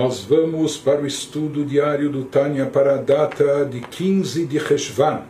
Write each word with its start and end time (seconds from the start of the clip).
nós 0.00 0.24
vamos 0.24 0.78
para 0.78 1.02
o 1.02 1.06
estudo 1.06 1.62
diário 1.62 2.08
do 2.08 2.24
Tânia 2.24 2.64
para 2.64 2.94
a 2.94 2.96
data 2.96 3.66
de 3.66 3.80
15 3.82 4.46
de 4.46 4.56
Reshvan. 4.56 5.24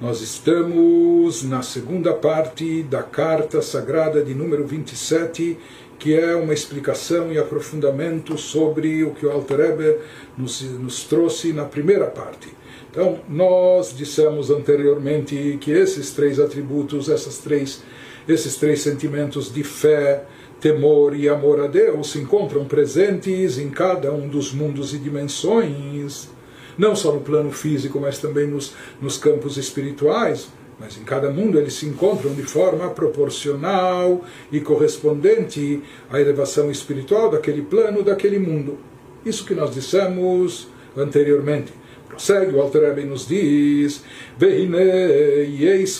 Nós 0.00 0.20
estamos 0.20 1.42
na 1.42 1.62
segunda 1.62 2.14
parte 2.14 2.84
da 2.84 3.02
carta 3.02 3.60
sagrada 3.60 4.22
de 4.22 4.36
número 4.36 4.64
27, 4.64 5.58
que 5.98 6.14
é 6.14 6.36
uma 6.36 6.54
explicação 6.54 7.32
e 7.32 7.38
aprofundamento 7.38 8.38
sobre 8.38 9.02
o 9.02 9.10
que 9.10 9.26
o 9.26 9.32
Alter 9.32 9.98
nos, 10.36 10.62
nos 10.62 11.02
trouxe 11.02 11.52
na 11.52 11.64
primeira 11.64 12.06
parte. 12.06 12.50
Então, 12.92 13.18
nós 13.28 13.92
dissemos 13.96 14.48
anteriormente 14.48 15.58
que 15.60 15.72
esses 15.72 16.12
três 16.12 16.38
atributos, 16.38 17.08
essas 17.08 17.38
três, 17.38 17.82
esses 18.28 18.54
três 18.54 18.80
sentimentos 18.80 19.52
de 19.52 19.64
fé, 19.64 20.22
temor 20.60 21.14
e 21.16 21.28
amor 21.28 21.60
a 21.60 21.66
Deus 21.66 22.10
se 22.12 22.18
encontram 22.18 22.64
presentes 22.64 23.58
em 23.58 23.70
cada 23.70 24.12
um 24.12 24.28
dos 24.28 24.52
mundos 24.52 24.92
e 24.92 24.98
dimensões, 24.98 26.28
não 26.76 26.94
só 26.94 27.12
no 27.12 27.20
plano 27.20 27.50
físico, 27.50 28.00
mas 28.00 28.18
também 28.18 28.46
nos, 28.46 28.74
nos 29.00 29.16
campos 29.18 29.56
espirituais. 29.56 30.48
Mas 30.80 30.96
em 30.96 31.02
cada 31.02 31.28
mundo 31.30 31.58
eles 31.58 31.74
se 31.74 31.86
encontram 31.86 32.32
de 32.34 32.42
forma 32.42 32.88
proporcional 32.90 34.24
e 34.52 34.60
correspondente 34.60 35.82
à 36.08 36.20
elevação 36.20 36.70
espiritual 36.70 37.30
daquele 37.30 37.62
plano, 37.62 38.04
daquele 38.04 38.38
mundo. 38.38 38.78
Isso 39.24 39.44
que 39.44 39.54
nós 39.54 39.74
dissemos 39.74 40.68
anteriormente. 40.96 41.72
Prossegue, 42.08 42.54
o 42.54 42.60
Alter 42.60 42.82
Rebbe 42.82 43.04
nos 43.04 43.26
diz: 43.26 44.02
Vehine 44.38 44.78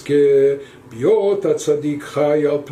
que 0.05 0.59
Biota 0.91 1.55
tzadik 1.55 2.03
chai 2.03 2.47
al 2.47 2.65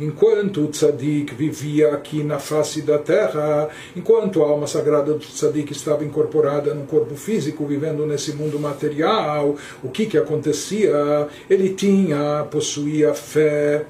enquanto 0.00 0.62
o 0.62 0.68
tzadik 0.68 1.32
vivia 1.34 1.94
aqui 1.94 2.24
na 2.24 2.38
face 2.38 2.82
da 2.82 2.98
terra, 2.98 3.68
enquanto 3.94 4.42
a 4.42 4.48
alma 4.48 4.66
sagrada 4.66 5.12
do 5.12 5.18
tzadik 5.18 5.70
estava 5.70 6.04
incorporada 6.04 6.74
no 6.74 6.84
corpo 6.84 7.14
físico, 7.14 7.64
vivendo 7.64 8.04
nesse 8.04 8.32
mundo 8.32 8.58
material, 8.58 9.56
o 9.82 9.88
que 9.88 10.06
que 10.06 10.18
acontecia? 10.18 11.28
Ele 11.48 11.70
tinha, 11.70 12.44
possuía 12.50 13.14
fé, 13.14 13.86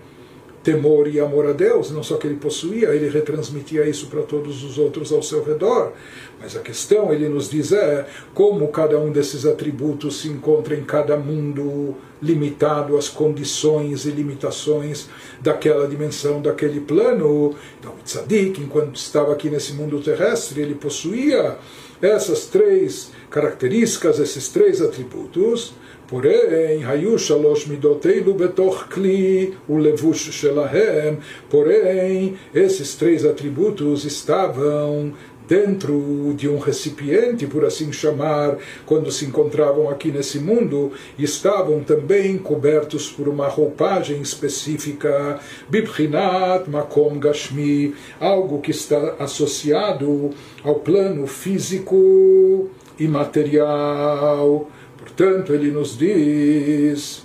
temor 0.66 1.06
e 1.06 1.20
amor 1.20 1.46
a 1.46 1.52
Deus, 1.52 1.92
não 1.92 2.02
só 2.02 2.16
que 2.16 2.26
ele 2.26 2.34
possuía, 2.34 2.88
ele 2.88 3.08
retransmitia 3.08 3.88
isso 3.88 4.08
para 4.08 4.22
todos 4.22 4.64
os 4.64 4.78
outros 4.78 5.12
ao 5.12 5.22
seu 5.22 5.44
redor. 5.44 5.92
Mas 6.40 6.56
a 6.56 6.58
questão, 6.60 7.12
ele 7.12 7.28
nos 7.28 7.48
diz, 7.48 7.70
é 7.70 8.04
como 8.34 8.66
cada 8.66 8.98
um 8.98 9.12
desses 9.12 9.46
atributos 9.46 10.22
se 10.22 10.28
encontra 10.28 10.74
em 10.74 10.82
cada 10.82 11.16
mundo 11.16 11.94
limitado 12.20 12.96
às 12.96 13.08
condições 13.08 14.06
e 14.06 14.10
limitações 14.10 15.08
daquela 15.40 15.86
dimensão, 15.86 16.42
daquele 16.42 16.80
plano. 16.80 17.54
Então, 17.78 17.92
o 17.92 18.02
tzadik, 18.02 18.60
enquanto 18.60 18.96
estava 18.96 19.32
aqui 19.32 19.48
nesse 19.48 19.72
mundo 19.72 20.00
terrestre, 20.00 20.62
ele 20.62 20.74
possuía 20.74 21.58
essas 22.02 22.46
três 22.46 23.12
características, 23.30 24.18
esses 24.18 24.48
três 24.48 24.82
atributos 24.82 25.74
Porém, 26.11 26.83
היו 26.85 27.19
שלוש 27.19 27.67
מידותינו 27.67 28.33
בתוך 28.33 28.83
כלי 28.91 29.49
ולבוש 29.69 30.29
שלהם, 30.29 31.15
porém, 31.49 32.33
esses 32.53 32.95
três 32.95 33.25
atributos 33.25 34.03
estavam 34.03 35.13
dentro 35.51 36.33
de 36.33 36.47
um 36.47 36.57
recipiente, 36.57 37.45
por 37.45 37.65
assim 37.65 37.91
chamar, 37.91 38.57
quando 38.85 39.11
se 39.11 39.25
encontravam 39.25 39.89
aqui 39.89 40.09
nesse 40.09 40.39
mundo, 40.39 40.93
estavam 41.19 41.83
também 41.83 42.37
cobertos 42.37 43.09
por 43.09 43.27
uma 43.27 43.49
roupagem 43.49 44.21
específica, 44.21 45.41
Bibrinat 45.69 46.69
Makom 46.69 47.19
Gashmi, 47.19 47.93
algo 48.17 48.61
que 48.61 48.71
está 48.71 49.15
associado 49.19 50.29
ao 50.63 50.75
plano 50.75 51.27
físico 51.27 52.69
e 52.97 53.05
material. 53.05 54.69
Portanto, 55.06 55.54
ele 55.54 55.70
nos 55.70 55.96
diz: 55.96 57.22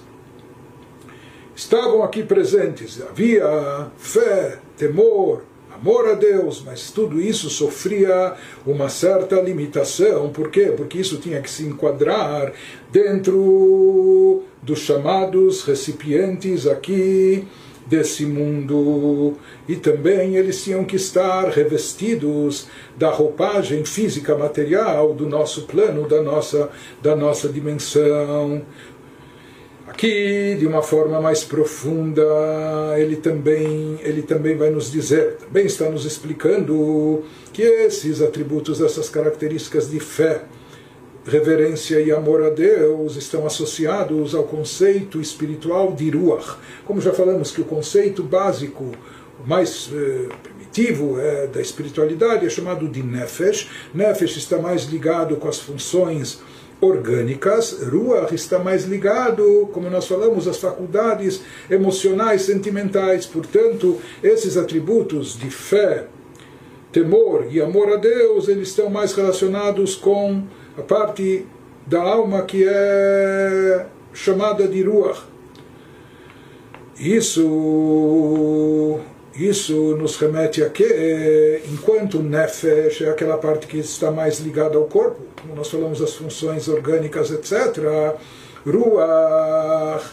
estavam 1.55 2.03
aqui 2.03 2.23
presentes, 2.23 3.01
havia 3.01 3.87
fé, 3.97 4.59
temor, 4.77 5.41
amor 5.73 6.07
a 6.09 6.13
Deus, 6.13 6.61
mas 6.63 6.91
tudo 6.91 7.19
isso 7.19 7.49
sofria 7.49 8.35
uma 8.67 8.87
certa 8.87 9.41
limitação. 9.41 10.29
Por 10.29 10.51
quê? 10.51 10.71
Porque 10.77 10.99
isso 10.99 11.17
tinha 11.17 11.41
que 11.41 11.49
se 11.49 11.63
enquadrar 11.63 12.53
dentro 12.91 14.43
dos 14.61 14.79
chamados 14.79 15.63
recipientes 15.63 16.67
aqui 16.67 17.47
desse 17.85 18.25
mundo 18.25 19.33
e 19.67 19.75
também 19.75 20.35
eles 20.35 20.63
tinham 20.63 20.83
que 20.83 20.95
estar 20.95 21.49
revestidos 21.49 22.67
da 22.97 23.09
roupagem 23.09 23.83
física 23.85 24.37
material 24.37 25.13
do 25.13 25.27
nosso 25.27 25.63
plano, 25.63 26.07
da 26.07 26.21
nossa, 26.21 26.69
da 27.01 27.15
nossa 27.15 27.49
dimensão. 27.49 28.61
Aqui, 29.87 30.55
de 30.57 30.65
uma 30.65 30.81
forma 30.81 31.19
mais 31.19 31.43
profunda, 31.43 32.23
ele 32.97 33.17
também, 33.17 33.99
ele 34.01 34.21
também 34.21 34.55
vai 34.55 34.69
nos 34.69 34.89
dizer, 34.89 35.35
também 35.37 35.65
está 35.65 35.89
nos 35.89 36.05
explicando 36.05 37.23
que 37.51 37.61
esses 37.61 38.21
atributos, 38.21 38.79
essas 38.79 39.09
características 39.09 39.91
de 39.91 39.99
fé, 39.99 40.43
reverência 41.25 42.01
e 42.01 42.11
amor 42.11 42.43
a 42.43 42.49
Deus 42.49 43.15
estão 43.15 43.45
associados 43.45 44.33
ao 44.33 44.43
conceito 44.43 45.21
espiritual 45.21 45.93
de 45.93 46.09
Ruach. 46.09 46.57
Como 46.85 46.99
já 46.99 47.13
falamos 47.13 47.51
que 47.51 47.61
o 47.61 47.65
conceito 47.65 48.23
básico, 48.23 48.91
mais 49.45 49.89
eh, 49.93 50.29
primitivo 50.43 51.19
é, 51.19 51.47
da 51.47 51.61
espiritualidade 51.61 52.45
é 52.45 52.49
chamado 52.49 52.87
de 52.87 53.03
Nefesh. 53.03 53.69
Nefesh 53.93 54.37
está 54.37 54.57
mais 54.57 54.85
ligado 54.85 55.35
com 55.35 55.47
as 55.47 55.59
funções 55.59 56.39
orgânicas, 56.79 57.79
Ruach 57.83 58.33
está 58.33 58.57
mais 58.57 58.85
ligado, 58.85 59.69
como 59.71 59.87
nós 59.89 60.07
falamos, 60.07 60.47
às 60.47 60.57
faculdades 60.57 61.41
emocionais, 61.69 62.41
sentimentais. 62.41 63.25
Portanto, 63.25 63.99
esses 64.23 64.57
atributos 64.57 65.37
de 65.37 65.51
fé, 65.51 66.07
temor 66.91 67.45
e 67.51 67.61
amor 67.61 67.91
a 67.91 67.97
Deus, 67.97 68.47
eles 68.47 68.69
estão 68.69 68.89
mais 68.89 69.13
relacionados 69.13 69.95
com 69.95 70.43
a 70.77 70.81
parte 70.81 71.45
da 71.85 72.01
alma 72.01 72.43
que 72.43 72.65
é 72.67 73.85
chamada 74.13 74.67
de 74.67 74.83
Ruach. 74.83 75.21
Isso 76.99 78.99
isso 79.35 79.95
nos 79.95 80.17
remete 80.17 80.61
a 80.61 80.69
que, 80.69 81.63
enquanto 81.71 82.19
o 82.19 82.23
Nefesh 82.23 83.01
é 83.01 83.09
aquela 83.09 83.37
parte 83.37 83.65
que 83.65 83.77
está 83.77 84.11
mais 84.11 84.39
ligada 84.39 84.77
ao 84.77 84.85
corpo, 84.85 85.21
como 85.41 85.55
nós 85.55 85.69
falamos 85.69 85.99
das 85.99 86.13
funções 86.13 86.67
orgânicas, 86.67 87.31
etc., 87.31 88.17
Ruach, 88.65 90.03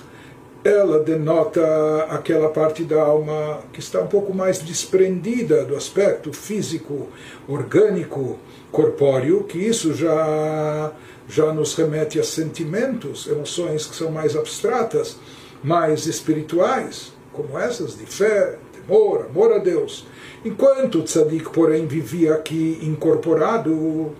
ela 0.64 0.98
denota 1.00 2.06
aquela 2.10 2.48
parte 2.48 2.82
da 2.82 3.00
alma 3.00 3.60
que 3.72 3.80
está 3.80 4.00
um 4.00 4.06
pouco 4.06 4.34
mais 4.34 4.58
desprendida 4.58 5.64
do 5.64 5.76
aspecto 5.76 6.32
físico, 6.32 7.08
orgânico, 7.46 8.38
corpóreo, 8.72 9.44
que 9.44 9.58
isso 9.58 9.94
já, 9.94 10.92
já 11.28 11.52
nos 11.52 11.74
remete 11.74 12.18
a 12.18 12.24
sentimentos, 12.24 13.26
emoções 13.26 13.86
que 13.86 13.94
são 13.94 14.10
mais 14.10 14.36
abstratas, 14.36 15.16
mais 15.62 16.06
espirituais, 16.06 17.12
como 17.32 17.58
essas 17.58 17.96
de 17.96 18.04
fé, 18.06 18.58
temor, 18.72 19.26
amor 19.30 19.52
a 19.52 19.58
Deus. 19.58 20.06
Enquanto 20.44 20.98
o 20.98 21.02
tzadik, 21.02 21.50
porém, 21.50 21.86
vivia 21.86 22.34
aqui 22.34 22.78
incorporado 22.82 24.12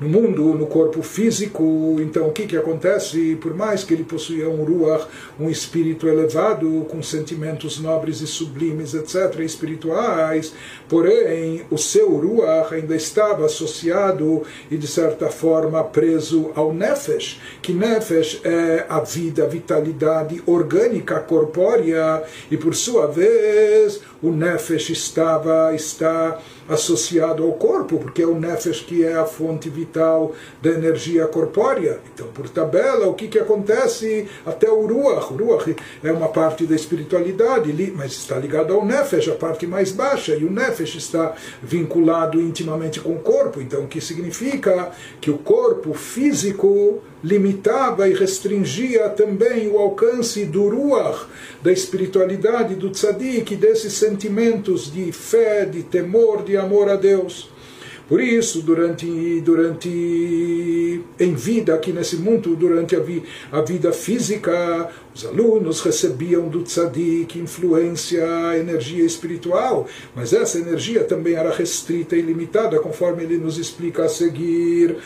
no 0.00 0.08
mundo, 0.08 0.54
no 0.54 0.66
corpo 0.66 1.02
físico. 1.02 1.96
Então, 2.00 2.28
o 2.28 2.32
que, 2.32 2.46
que 2.46 2.56
acontece? 2.56 3.36
Por 3.40 3.54
mais 3.54 3.82
que 3.82 3.94
ele 3.94 4.04
possuía 4.04 4.48
um 4.48 4.64
ruach, 4.64 5.06
um 5.38 5.48
espírito 5.48 6.06
elevado, 6.08 6.86
com 6.90 7.02
sentimentos 7.02 7.80
nobres 7.80 8.20
e 8.20 8.26
sublimes, 8.26 8.94
etc., 8.94 9.40
espirituais, 9.40 10.52
porém, 10.88 11.62
o 11.70 11.78
seu 11.78 12.16
ruach 12.16 12.74
ainda 12.74 12.94
estava 12.94 13.46
associado 13.46 14.42
e, 14.70 14.76
de 14.76 14.86
certa 14.86 15.28
forma, 15.28 15.82
preso 15.82 16.50
ao 16.54 16.72
nefesh, 16.72 17.40
que 17.62 17.72
nefesh 17.72 18.40
é 18.44 18.84
a 18.88 19.00
vida, 19.00 19.44
a 19.44 19.48
vitalidade 19.48 20.42
orgânica, 20.46 21.20
corpórea, 21.20 22.22
e, 22.50 22.56
por 22.56 22.74
sua 22.74 23.06
vez, 23.06 24.00
o 24.22 24.30
nefesh 24.30 24.90
estava, 24.90 25.74
está 25.74 26.38
associado 26.68 27.44
ao 27.44 27.52
corpo, 27.52 27.98
porque 27.98 28.22
é 28.22 28.26
o 28.26 28.38
nefesh 28.38 28.80
que 28.80 29.04
é 29.04 29.14
a 29.14 29.24
fonte 29.24 29.68
vital 29.68 30.34
da 30.60 30.70
energia 30.70 31.26
corpórea. 31.26 32.00
Então, 32.12 32.26
por 32.28 32.48
tabela, 32.48 33.06
o 33.06 33.14
que, 33.14 33.28
que 33.28 33.38
acontece? 33.38 34.26
Até 34.44 34.70
o 34.70 34.86
ruach. 34.86 35.32
O 35.32 35.36
ruach 35.36 35.76
é 36.02 36.12
uma 36.12 36.28
parte 36.28 36.66
da 36.66 36.74
espiritualidade, 36.74 37.72
mas 37.94 38.12
está 38.12 38.36
ligado 38.38 38.74
ao 38.74 38.84
nefesh, 38.84 39.28
a 39.28 39.34
parte 39.34 39.66
mais 39.66 39.92
baixa, 39.92 40.34
e 40.34 40.44
o 40.44 40.50
nefesh 40.50 40.96
está 40.96 41.34
vinculado 41.62 42.40
intimamente 42.40 43.00
com 43.00 43.12
o 43.12 43.20
corpo. 43.20 43.60
Então, 43.60 43.84
o 43.84 43.88
que 43.88 44.00
significa 44.00 44.90
que 45.20 45.30
o 45.30 45.38
corpo 45.38 45.94
físico 45.94 47.00
limitava 47.22 48.08
e 48.08 48.14
restringia 48.14 49.08
também 49.08 49.68
o 49.68 49.78
alcance 49.78 50.44
do 50.44 50.68
ruach, 50.68 51.26
da 51.62 51.72
espiritualidade 51.72 52.74
do 52.74 52.90
tzadik, 52.90 53.56
desses 53.56 53.94
sentimentos 53.94 54.92
de 54.92 55.10
fé, 55.12 55.64
de 55.64 55.82
temor, 55.82 56.44
de 56.44 56.56
amor 56.56 56.88
a 56.88 56.96
Deus. 56.96 57.48
Por 58.08 58.20
isso, 58.20 58.62
durante, 58.62 59.40
durante 59.40 61.02
em 61.18 61.34
vida 61.34 61.74
aqui 61.74 61.92
nesse 61.92 62.16
mundo, 62.16 62.54
durante 62.54 62.94
a, 62.94 63.00
vi, 63.00 63.24
a 63.50 63.60
vida 63.62 63.92
física, 63.92 64.90
os 65.16 65.24
alunos 65.24 65.80
recebiam 65.80 66.46
do 66.46 66.62
tzadik 66.62 67.38
influência, 67.38 68.22
energia 68.58 69.02
espiritual, 69.02 69.88
mas 70.14 70.34
essa 70.34 70.58
energia 70.58 71.04
também 71.04 71.34
era 71.34 71.50
restrita 71.50 72.14
e 72.14 72.20
limitada, 72.20 72.78
conforme 72.78 73.24
ele 73.24 73.38
nos 73.38 73.56
explica 73.56 74.04
a 74.04 74.08
seguir. 74.10 74.96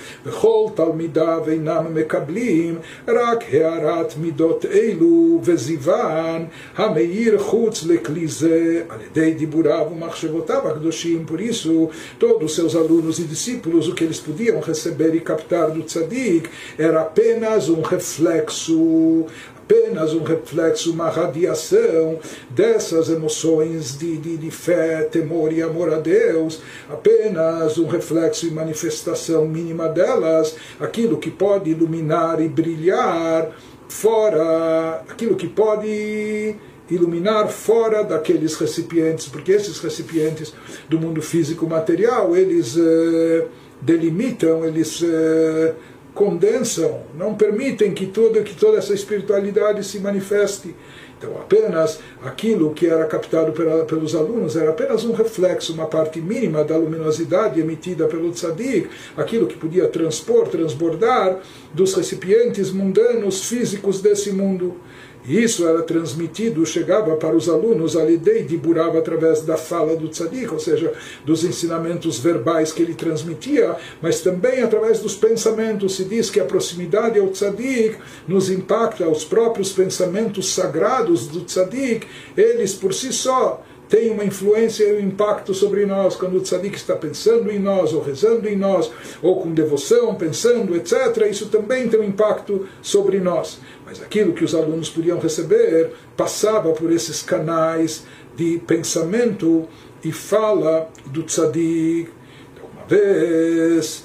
Por 11.25 11.41
isso, 11.41 11.89
todos 12.19 12.51
os 12.51 12.55
seus 12.57 12.75
alunos 12.75 13.21
e 13.21 13.23
discípulos, 13.23 13.87
o 13.87 13.95
que 13.95 14.03
eles 14.03 14.19
podiam 14.19 14.61
receber 14.61 15.15
e 15.15 15.21
captar 15.21 15.71
do 15.71 15.85
tzadik 15.85 16.51
era 16.77 17.03
apenas 17.03 17.69
um 17.69 17.81
reflexo 17.81 19.27
apenas 19.71 20.13
um 20.13 20.25
reflexo, 20.25 20.93
uma 20.93 21.09
radiação 21.09 22.19
dessas 22.51 23.09
emoções 23.09 23.97
de, 23.97 24.17
de, 24.17 24.37
de 24.37 24.51
fé, 24.51 25.05
temor 25.05 25.53
e 25.53 25.63
amor 25.63 25.95
a 25.95 25.99
Deus, 25.99 26.61
apenas 26.89 27.79
um 27.79 27.87
reflexo 27.87 28.49
e 28.49 28.51
manifestação 28.51 29.47
mínima 29.47 29.89
delas, 29.89 30.57
aquilo 30.81 31.19
que 31.19 31.31
pode 31.31 31.71
iluminar 31.71 32.41
e 32.43 32.49
brilhar 32.49 33.53
fora, 33.89 35.05
aquilo 35.09 35.37
que 35.37 35.47
pode 35.47 36.57
iluminar 36.91 37.47
fora 37.49 38.03
daqueles 38.03 38.57
recipientes, 38.57 39.29
porque 39.29 39.53
esses 39.53 39.79
recipientes 39.79 40.53
do 40.89 40.99
mundo 40.99 41.23
físico 41.23 41.69
material, 41.69 42.37
eles 42.37 42.77
eh, 42.77 43.47
delimitam, 43.81 44.65
eles 44.65 45.01
eh, 45.01 45.75
condensam, 46.21 47.01
não 47.15 47.35
permitem 47.35 47.95
que 47.95 48.05
toda, 48.05 48.43
que 48.43 48.55
toda 48.55 48.77
essa 48.77 48.93
espiritualidade 48.93 49.83
se 49.83 49.99
manifeste. 49.99 50.77
Então, 51.17 51.35
apenas 51.39 51.99
aquilo 52.23 52.75
que 52.75 52.87
era 52.87 53.07
captado 53.07 53.53
pela, 53.53 53.87
pelos 53.87 54.15
alunos 54.15 54.55
era 54.55 54.69
apenas 54.69 55.03
um 55.03 55.13
reflexo, 55.13 55.73
uma 55.73 55.87
parte 55.87 56.21
mínima 56.21 56.63
da 56.63 56.77
luminosidade 56.77 57.59
emitida 57.59 58.07
pelo 58.07 58.33
tzadik, 58.33 58.91
aquilo 59.17 59.47
que 59.47 59.57
podia 59.57 59.89
transpor, 59.89 60.49
transbordar 60.49 61.41
dos 61.73 61.95
recipientes 61.95 62.71
mundanos, 62.71 63.47
físicos 63.49 64.03
desse 64.03 64.31
mundo. 64.31 64.77
Isso 65.31 65.65
era 65.65 65.81
transmitido, 65.83 66.67
chegava 66.67 67.15
para 67.15 67.37
os 67.37 67.49
alunos 67.49 67.97
ali 67.97 68.19
de 68.19 68.57
Burava 68.57 68.99
através 68.99 69.43
da 69.43 69.57
fala 69.57 69.95
do 69.95 70.09
tzadik, 70.09 70.53
ou 70.53 70.59
seja, 70.59 70.93
dos 71.25 71.45
ensinamentos 71.45 72.19
verbais 72.19 72.73
que 72.73 72.83
ele 72.83 72.95
transmitia, 72.95 73.77
mas 74.03 74.23
também 74.23 74.61
através 74.61 74.99
dos 74.99 75.15
pensamentos. 75.15 75.95
Se 75.95 76.05
diz 76.05 76.31
que 76.31 76.41
a 76.41 76.45
proximidade 76.45 77.21
ao 77.21 77.29
tzadik 77.29 77.97
nos 78.27 78.51
impacta, 78.51 79.09
os 79.09 79.25
próprios 79.25 79.71
pensamentos 79.71 80.53
sagrados 80.53 81.29
do 81.29 81.43
tzadik, 81.43 82.09
eles 82.37 82.75
por 82.75 82.93
si 82.93 83.13
só 83.13 83.63
tem 83.91 84.13
uma 84.13 84.25
influência 84.25 84.85
e 84.85 84.97
um 84.97 85.01
impacto 85.01 85.53
sobre 85.53 85.85
nós 85.85 86.15
quando 86.15 86.37
o 86.37 86.41
tzadik 86.41 86.77
está 86.77 86.95
pensando 86.95 87.51
em 87.51 87.59
nós, 87.59 87.93
ou 87.93 88.01
rezando 88.01 88.49
em 88.49 88.57
nós, 88.57 88.89
ou 89.21 89.43
com 89.43 89.53
devoção, 89.53 90.15
pensando, 90.15 90.77
etc. 90.77 91.27
Isso 91.29 91.49
também 91.49 91.89
tem 91.89 91.99
um 91.99 92.05
impacto 92.05 92.69
sobre 92.81 93.19
nós. 93.19 93.59
Mas 93.85 94.01
aquilo 94.01 94.33
que 94.33 94.45
os 94.45 94.55
alunos 94.55 94.89
podiam 94.89 95.19
receber 95.19 95.91
passava 96.17 96.73
por 96.73 96.93
esses 96.93 97.21
canais 97.21 98.05
de 98.37 98.63
pensamento 98.65 99.67
e 100.05 100.13
fala 100.13 100.89
do 101.07 101.25
tzadik. 101.25 102.11
Então, 102.55 102.71
uma 102.73 102.87
vez, 102.87 104.05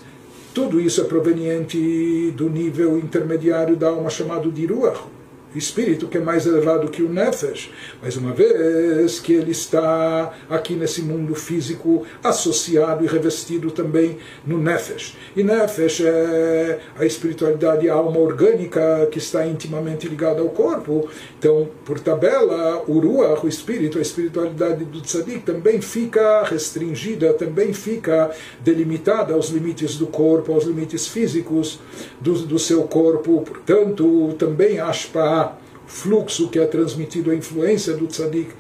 tudo 0.52 0.82
isso 0.82 1.00
é 1.00 1.04
proveniente 1.04 2.34
do 2.36 2.50
nível 2.50 2.98
intermediário 2.98 3.76
da 3.76 3.90
alma 3.90 4.10
chamado 4.10 4.52
de 4.52 4.66
Ruach 4.66 5.16
espírito 5.58 6.08
que 6.08 6.18
é 6.18 6.22
mais 6.22 6.46
elevado 6.46 6.90
que 6.90 7.02
o 7.02 7.10
Nefesh, 7.10 7.72
mas 8.02 8.16
uma 8.18 8.34
vez 8.34 9.20
que 9.20 9.34
ele 9.34 9.52
está 9.52 10.34
aqui 10.50 10.74
nesse 10.74 11.02
mundo 11.02 11.36
físico 11.36 12.06
associado 12.24 13.04
e 13.04 13.08
revestido 13.08 13.72
também 13.72 14.18
no 14.46 14.58
Nefesh. 14.58 15.18
E 15.36 15.44
Nefesh 15.44 16.02
é 16.02 16.80
a 16.98 17.06
espiritualidade, 17.06 17.90
a 17.90 17.94
alma 17.94 18.20
orgânica 18.20 19.08
que 19.12 19.18
está 19.18 19.46
intimamente 19.46 20.08
ligada 20.08 20.42
ao 20.42 20.50
corpo. 20.50 21.08
Então, 21.38 21.70
por 21.84 22.00
tabela, 22.00 22.84
o 22.88 23.00
Ruach, 23.00 23.46
o 23.46 23.50
espírito, 23.50 23.98
a 23.98 24.02
espiritualidade 24.02 24.86
do 24.86 25.02
Tzadik 25.02 25.40
também 25.40 25.82
fica 25.82 26.44
restringida, 26.44 27.34
também 27.34 27.74
fica 27.74 28.32
delimitada 28.62 29.34
aos 29.34 29.50
limites 29.50 29.98
do 29.98 30.08
corpo, 30.08 30.54
aos 30.54 30.66
limites 30.66 31.08
físicos 31.08 31.80
do, 32.20 32.34
do 32.34 32.60
seu 32.60 32.84
corpo. 32.84 33.42
Portanto, 33.42 34.36
também 34.38 34.80
Ashpa 34.80 35.45
fluxo 35.88 36.50
que 36.50 36.60
é 36.60 36.66
transmitido, 36.66 37.32
a 37.32 37.36
influência 37.36 37.94
do 37.94 38.08
tzadik, 38.08 38.52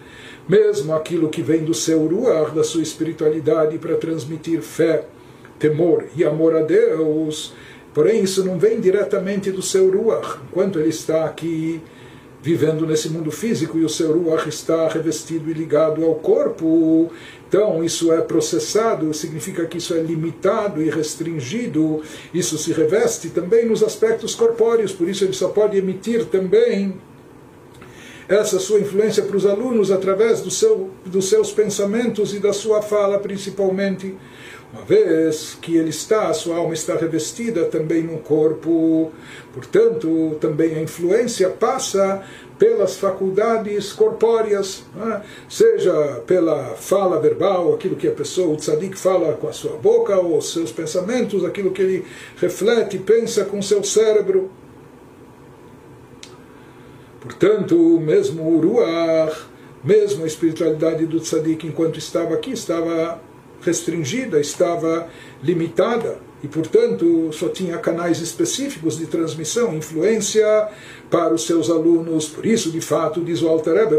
mesmo 0.47 0.93
aquilo 0.93 1.29
que 1.29 1.41
vem 1.41 1.63
do 1.63 1.73
seu 1.73 2.05
ruach, 2.05 2.53
da 2.53 2.63
sua 2.63 2.83
espiritualidade, 2.83 3.77
para 3.77 3.95
transmitir 3.95 4.61
fé, 4.61 5.05
temor 5.57 6.05
e 6.15 6.23
amor 6.23 6.55
a 6.55 6.61
Deus. 6.61 7.53
Porém, 7.93 8.23
isso 8.23 8.43
não 8.43 8.59
vem 8.59 8.79
diretamente 8.79 9.51
do 9.51 9.61
seu 9.61 9.89
ruach. 9.89 10.39
Enquanto 10.49 10.79
ele 10.79 10.89
está 10.89 11.25
aqui 11.25 11.81
vivendo 12.45 12.85
nesse 12.85 13.09
mundo 13.09 13.31
físico 13.31 13.75
e 13.79 13.83
o 13.83 13.89
seu 13.89 14.13
ruach 14.13 14.47
está 14.47 14.87
revestido 14.87 15.49
e 15.49 15.53
ligado 15.53 16.05
ao 16.05 16.13
corpo, 16.13 17.09
então 17.47 17.83
isso 17.83 18.13
é 18.13 18.21
processado, 18.21 19.11
significa 19.15 19.65
que 19.65 19.79
isso 19.79 19.95
é 19.95 19.99
limitado 19.99 20.79
e 20.79 20.87
restringido, 20.87 22.03
isso 22.31 22.55
se 22.59 22.71
reveste 22.71 23.29
também 23.29 23.65
nos 23.65 23.81
aspectos 23.81 24.35
corpóreos, 24.35 24.91
por 24.91 25.09
isso 25.09 25.23
ele 25.23 25.33
só 25.33 25.47
pode 25.47 25.75
emitir 25.75 26.25
também 26.25 26.93
essa 28.27 28.59
sua 28.59 28.79
influência 28.79 29.23
para 29.23 29.37
os 29.37 29.45
alunos 29.45 29.91
através 29.91 30.41
do 30.41 30.49
seu, 30.49 30.89
dos 31.05 31.29
seus 31.29 31.51
pensamentos 31.51 32.33
e 32.33 32.39
da 32.39 32.53
sua 32.53 32.81
fala, 32.81 33.19
principalmente. 33.19 34.15
Uma 34.73 34.83
vez 34.83 35.57
que 35.61 35.77
ele 35.77 35.89
está, 35.89 36.27
a 36.27 36.33
sua 36.33 36.57
alma 36.57 36.73
está 36.73 36.95
revestida 36.97 37.63
também 37.65 38.03
no 38.03 38.17
corpo, 38.17 39.09
portanto, 39.53 40.35
também 40.41 40.75
a 40.75 40.81
influência 40.81 41.49
passa 41.49 42.21
pelas 42.57 42.97
faculdades 42.97 43.93
corpóreas, 43.93 44.83
né? 44.93 45.21
seja 45.47 46.21
pela 46.25 46.75
fala 46.75 47.19
verbal, 47.21 47.73
aquilo 47.73 47.95
que 47.95 48.07
a 48.07 48.11
pessoa, 48.11 48.53
o 48.53 48.57
tzadik, 48.57 48.97
fala 48.97 49.33
com 49.33 49.47
a 49.47 49.53
sua 49.53 49.77
boca, 49.77 50.17
ou 50.17 50.41
seus 50.41 50.71
pensamentos, 50.71 51.45
aquilo 51.45 51.71
que 51.71 51.81
ele 51.81 52.05
reflete, 52.37 52.97
pensa 52.97 53.45
com 53.45 53.61
seu 53.61 53.83
cérebro. 53.83 54.49
Portanto, 57.25 57.75
mesmo 57.99 58.43
o 58.43 58.61
Ruach, 58.61 59.35
mesmo 59.83 60.23
a 60.23 60.27
espiritualidade 60.27 61.07
do 61.07 61.19
tzadik 61.19 61.65
enquanto 61.65 61.97
estava 61.97 62.35
aqui, 62.35 62.51
estava 62.51 63.19
restringida, 63.61 64.39
estava 64.39 65.07
limitada 65.43 66.19
e, 66.43 66.47
portanto, 66.47 67.31
só 67.33 67.49
tinha 67.49 67.79
canais 67.79 68.21
específicos 68.21 68.99
de 68.99 69.07
transmissão, 69.07 69.73
influência 69.73 70.45
para 71.09 71.33
os 71.33 71.47
seus 71.47 71.71
alunos. 71.71 72.27
Por 72.27 72.45
isso, 72.45 72.69
de 72.69 72.79
fato, 72.79 73.21
diz 73.21 73.41
o 73.41 73.47
Alter 73.47 73.73
Rebbe, 73.73 73.95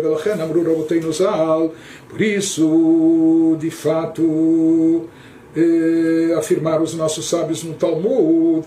por 2.09 2.23
isso, 2.23 3.57
de 3.59 3.71
fato, 3.71 5.09
eh, 5.57 6.35
afirmar 6.37 6.83
os 6.83 6.95
nossos 6.95 7.31
sábios 7.31 7.65
no 7.65 7.73
Talmud, 7.73 8.67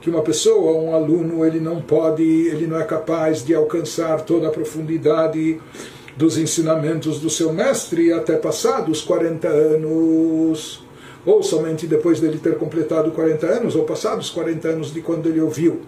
que 0.00 0.08
uma 0.08 0.22
pessoa, 0.22 0.80
um 0.80 0.94
aluno, 0.94 1.44
ele 1.44 1.60
não 1.60 1.82
pode, 1.82 2.22
ele 2.22 2.66
não 2.66 2.80
é 2.80 2.84
capaz 2.84 3.44
de 3.44 3.54
alcançar 3.54 4.22
toda 4.22 4.48
a 4.48 4.50
profundidade 4.50 5.60
dos 6.16 6.38
ensinamentos 6.38 7.20
do 7.20 7.28
seu 7.28 7.52
mestre 7.52 8.12
até 8.14 8.36
passados 8.36 9.02
40 9.02 9.46
anos, 9.48 10.82
ou 11.26 11.42
somente 11.42 11.86
depois 11.86 12.18
dele 12.18 12.38
ter 12.38 12.56
completado 12.56 13.10
40 13.10 13.46
anos, 13.46 13.76
ou 13.76 13.84
passados 13.84 14.30
40 14.30 14.68
anos 14.68 14.94
de 14.94 15.02
quando 15.02 15.28
ele 15.28 15.40
ouviu. 15.40 15.82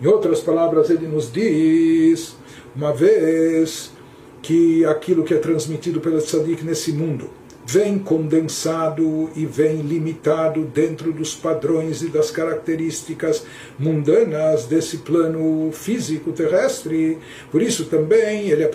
Em 0.00 0.06
outras 0.06 0.40
palavras, 0.40 0.88
ele 0.88 1.06
nos 1.06 1.30
diz, 1.30 2.34
uma 2.74 2.92
vez 2.92 3.92
que 4.40 4.82
aquilo 4.86 5.22
que 5.22 5.34
é 5.34 5.38
transmitido 5.38 6.00
pelo 6.00 6.18
tzadik 6.18 6.64
nesse 6.64 6.92
mundo, 6.92 7.39
vem 7.70 8.00
condensado 8.00 9.30
e 9.36 9.46
vem 9.46 9.76
limitado 9.76 10.62
dentro 10.62 11.12
dos 11.12 11.36
padrões 11.36 12.02
e 12.02 12.08
das 12.08 12.28
características 12.28 13.44
mundanas 13.78 14.64
desse 14.64 14.98
plano 14.98 15.70
físico 15.70 16.32
terrestre. 16.32 17.18
Por 17.48 17.62
isso 17.62 17.84
também 17.84 18.48
ele, 18.48 18.68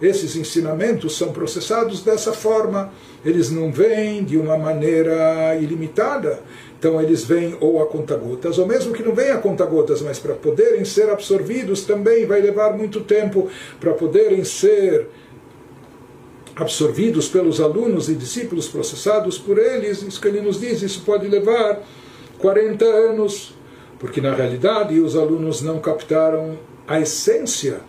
esses 0.00 0.34
ensinamentos 0.34 1.14
são 1.14 1.30
processados 1.30 2.00
dessa 2.00 2.32
forma. 2.32 2.90
Eles 3.22 3.50
não 3.50 3.70
vêm 3.70 4.24
de 4.24 4.38
uma 4.38 4.56
maneira 4.56 5.54
ilimitada. 5.56 6.40
Então 6.78 7.02
eles 7.02 7.24
vêm 7.24 7.54
ou 7.60 7.82
a 7.82 7.86
conta-gotas, 7.86 8.56
ou 8.56 8.66
mesmo 8.66 8.94
que 8.94 9.02
não 9.02 9.12
venham 9.12 9.36
a 9.36 9.40
conta-gotas, 9.40 10.00
mas 10.00 10.18
para 10.18 10.34
poderem 10.34 10.84
ser 10.84 11.10
absorvidos 11.10 11.82
também 11.82 12.24
vai 12.24 12.40
levar 12.40 12.74
muito 12.74 13.00
tempo 13.00 13.50
para 13.80 13.92
poderem 13.92 14.44
ser 14.44 15.08
absorvidos 16.58 17.28
pelos 17.28 17.60
alunos 17.60 18.08
e 18.08 18.14
discípulos, 18.14 18.66
processados 18.66 19.38
por 19.38 19.58
eles, 19.58 20.02
isso 20.02 20.20
que 20.20 20.26
ele 20.26 20.40
nos 20.40 20.60
diz, 20.60 20.82
isso 20.82 21.02
pode 21.02 21.28
levar 21.28 21.80
40 22.38 22.84
anos, 22.84 23.54
porque 23.98 24.20
na 24.20 24.34
realidade 24.34 24.98
os 24.98 25.14
alunos 25.14 25.62
não 25.62 25.78
captaram 25.78 26.58
a 26.86 27.00
essência 27.00 27.80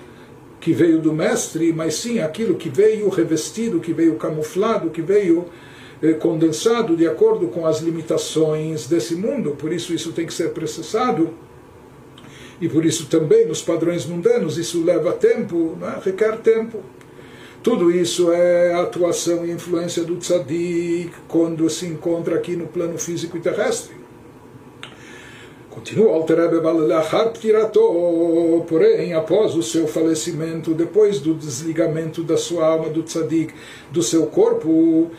que 0.60 0.72
veio 0.72 1.00
do 1.00 1.12
mestre, 1.12 1.74
mas 1.74 1.96
sim 1.96 2.20
aquilo 2.20 2.56
que 2.56 2.70
veio 2.70 3.10
revestido, 3.10 3.80
que 3.80 3.94
veio 3.94 4.16
camuflado, 4.16 4.90
que 4.90 5.02
veio 5.02 5.46
eh, 6.02 6.14
condensado 6.14 6.96
de 6.96 7.08
acordo 7.08 7.48
com 7.48 7.66
as 7.66 7.80
limitações 7.80 8.86
desse 8.88 9.16
mundo. 9.16 9.52
Por 9.52 9.72
isso 9.72 9.94
isso 9.94 10.12
tem 10.12 10.26
que 10.26 10.34
ser 10.34 10.50
processado. 10.50 11.34
E 12.60 12.68
por 12.68 12.86
isso 12.86 13.08
também 13.08 13.48
nos 13.48 13.62
padrões 13.62 14.06
mundanos 14.06 14.58
isso 14.58 14.84
leva 14.84 15.14
tempo, 15.14 15.78
né? 15.80 15.98
requer 16.04 16.38
tempo. 16.40 16.84
Tudo 17.62 17.92
isso 17.92 18.32
é 18.32 18.74
atuação 18.74 19.46
e 19.46 19.52
influência 19.52 20.06
do 20.06 20.16
tzadik 20.16 21.12
quando 21.28 21.70
se 21.70 21.86
encontra 21.86 22.36
aqui 22.36 22.56
no 22.56 22.68
plano 22.68 22.98
físico 22.98 23.36
e 23.36 23.42
terrestre. 23.42 24.00
Continua 25.70 26.14
Alterebe 26.14 26.62
Balachar 26.62 27.32
Ptirato, 27.32 28.66
porém, 28.68 29.14
após 29.14 29.56
o 29.56 29.64
seu 29.64 29.88
falecimento, 29.88 30.74
depois 30.74 31.20
do 31.20 31.34
desligamento 31.34 32.24
da 32.24 32.38
sua 32.38 32.66
alma 32.66 32.90
do 32.90 33.04
tzadik, 33.04 33.54
do 33.92 34.02
seu 34.02 34.28
corpo, 34.28 35.12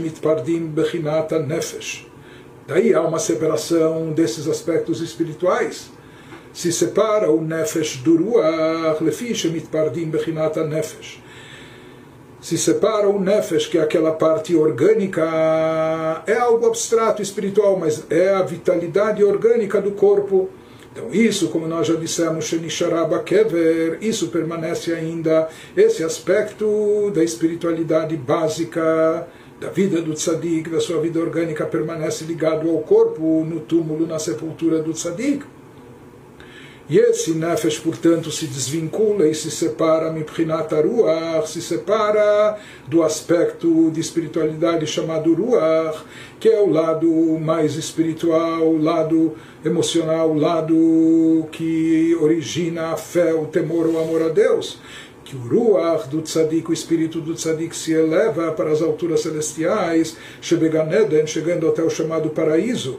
Mitpardim 0.00 0.66
Bechinata 0.66 1.38
Nefesh. 1.38 2.06
Daí 2.66 2.94
há 2.94 3.02
uma 3.02 3.18
separação 3.18 4.12
desses 4.12 4.48
aspectos 4.48 5.02
espirituais. 5.02 5.90
Se 6.54 6.72
separa 6.72 7.30
o 7.30 7.42
Nefesh 7.42 7.98
do 7.98 8.16
Ruach, 8.16 9.02
Mitpardim 9.50 10.06
Bechinata 10.06 10.64
Nefesh 10.64 11.20
se 12.40 12.56
separa 12.56 13.08
o 13.08 13.20
nefesh, 13.20 13.66
que 13.66 13.76
é 13.76 13.82
aquela 13.82 14.12
parte 14.12 14.56
orgânica, 14.56 15.22
é 16.26 16.34
algo 16.34 16.66
abstrato, 16.66 17.20
espiritual, 17.20 17.78
mas 17.78 18.04
é 18.08 18.30
a 18.30 18.42
vitalidade 18.42 19.22
orgânica 19.22 19.80
do 19.80 19.92
corpo. 19.92 20.48
Então, 20.92 21.12
isso, 21.12 21.48
como 21.48 21.68
nós 21.68 21.86
já 21.86 21.94
dissemos, 21.94 22.46
Shenisharaba 22.46 23.20
Kever, 23.20 23.98
isso 24.00 24.28
permanece 24.28 24.92
ainda, 24.92 25.48
esse 25.76 26.02
aspecto 26.02 27.12
da 27.14 27.22
espiritualidade 27.22 28.16
básica 28.16 29.28
da 29.60 29.68
vida 29.68 30.00
do 30.00 30.14
tzadik, 30.14 30.70
da 30.70 30.80
sua 30.80 31.00
vida 31.00 31.20
orgânica, 31.20 31.66
permanece 31.66 32.24
ligado 32.24 32.68
ao 32.70 32.78
corpo, 32.78 33.44
no 33.44 33.60
túmulo, 33.60 34.06
na 34.06 34.18
sepultura 34.18 34.82
do 34.82 34.92
tzadik. 34.92 35.44
E 36.90 36.98
esse 36.98 37.30
nefesh, 37.30 37.78
portanto, 37.78 38.32
se 38.32 38.48
desvincula 38.48 39.28
e 39.28 39.32
se 39.32 39.48
separa, 39.48 40.10
miprinat 40.10 40.72
ruach, 40.72 41.48
se 41.48 41.62
separa 41.62 42.58
do 42.88 43.04
aspecto 43.04 43.92
de 43.92 44.00
espiritualidade 44.00 44.84
chamado 44.88 45.32
ruach, 45.32 46.02
que 46.40 46.48
é 46.48 46.60
o 46.60 46.68
lado 46.68 47.08
mais 47.38 47.76
espiritual, 47.76 48.66
o 48.66 48.82
lado 48.82 49.36
emocional, 49.64 50.32
o 50.32 50.36
lado 50.36 51.46
que 51.52 52.18
origina 52.20 52.88
a 52.88 52.96
fé, 52.96 53.32
o 53.34 53.46
temor, 53.46 53.86
o 53.86 53.96
amor 53.96 54.22
a 54.22 54.28
Deus 54.28 54.80
que 55.22 55.36
o 55.36 55.38
Ruach 55.38 56.08
do 56.08 56.22
Tzadik, 56.22 56.68
o 56.68 56.72
espírito 56.72 57.20
do 57.20 57.34
Tzadik, 57.34 57.76
se 57.76 57.92
eleva 57.92 58.50
para 58.50 58.72
as 58.72 58.82
alturas 58.82 59.20
celestiais, 59.20 60.16
chegando 60.40 61.68
até 61.68 61.84
o 61.84 61.90
chamado 61.90 62.30
paraíso. 62.30 62.98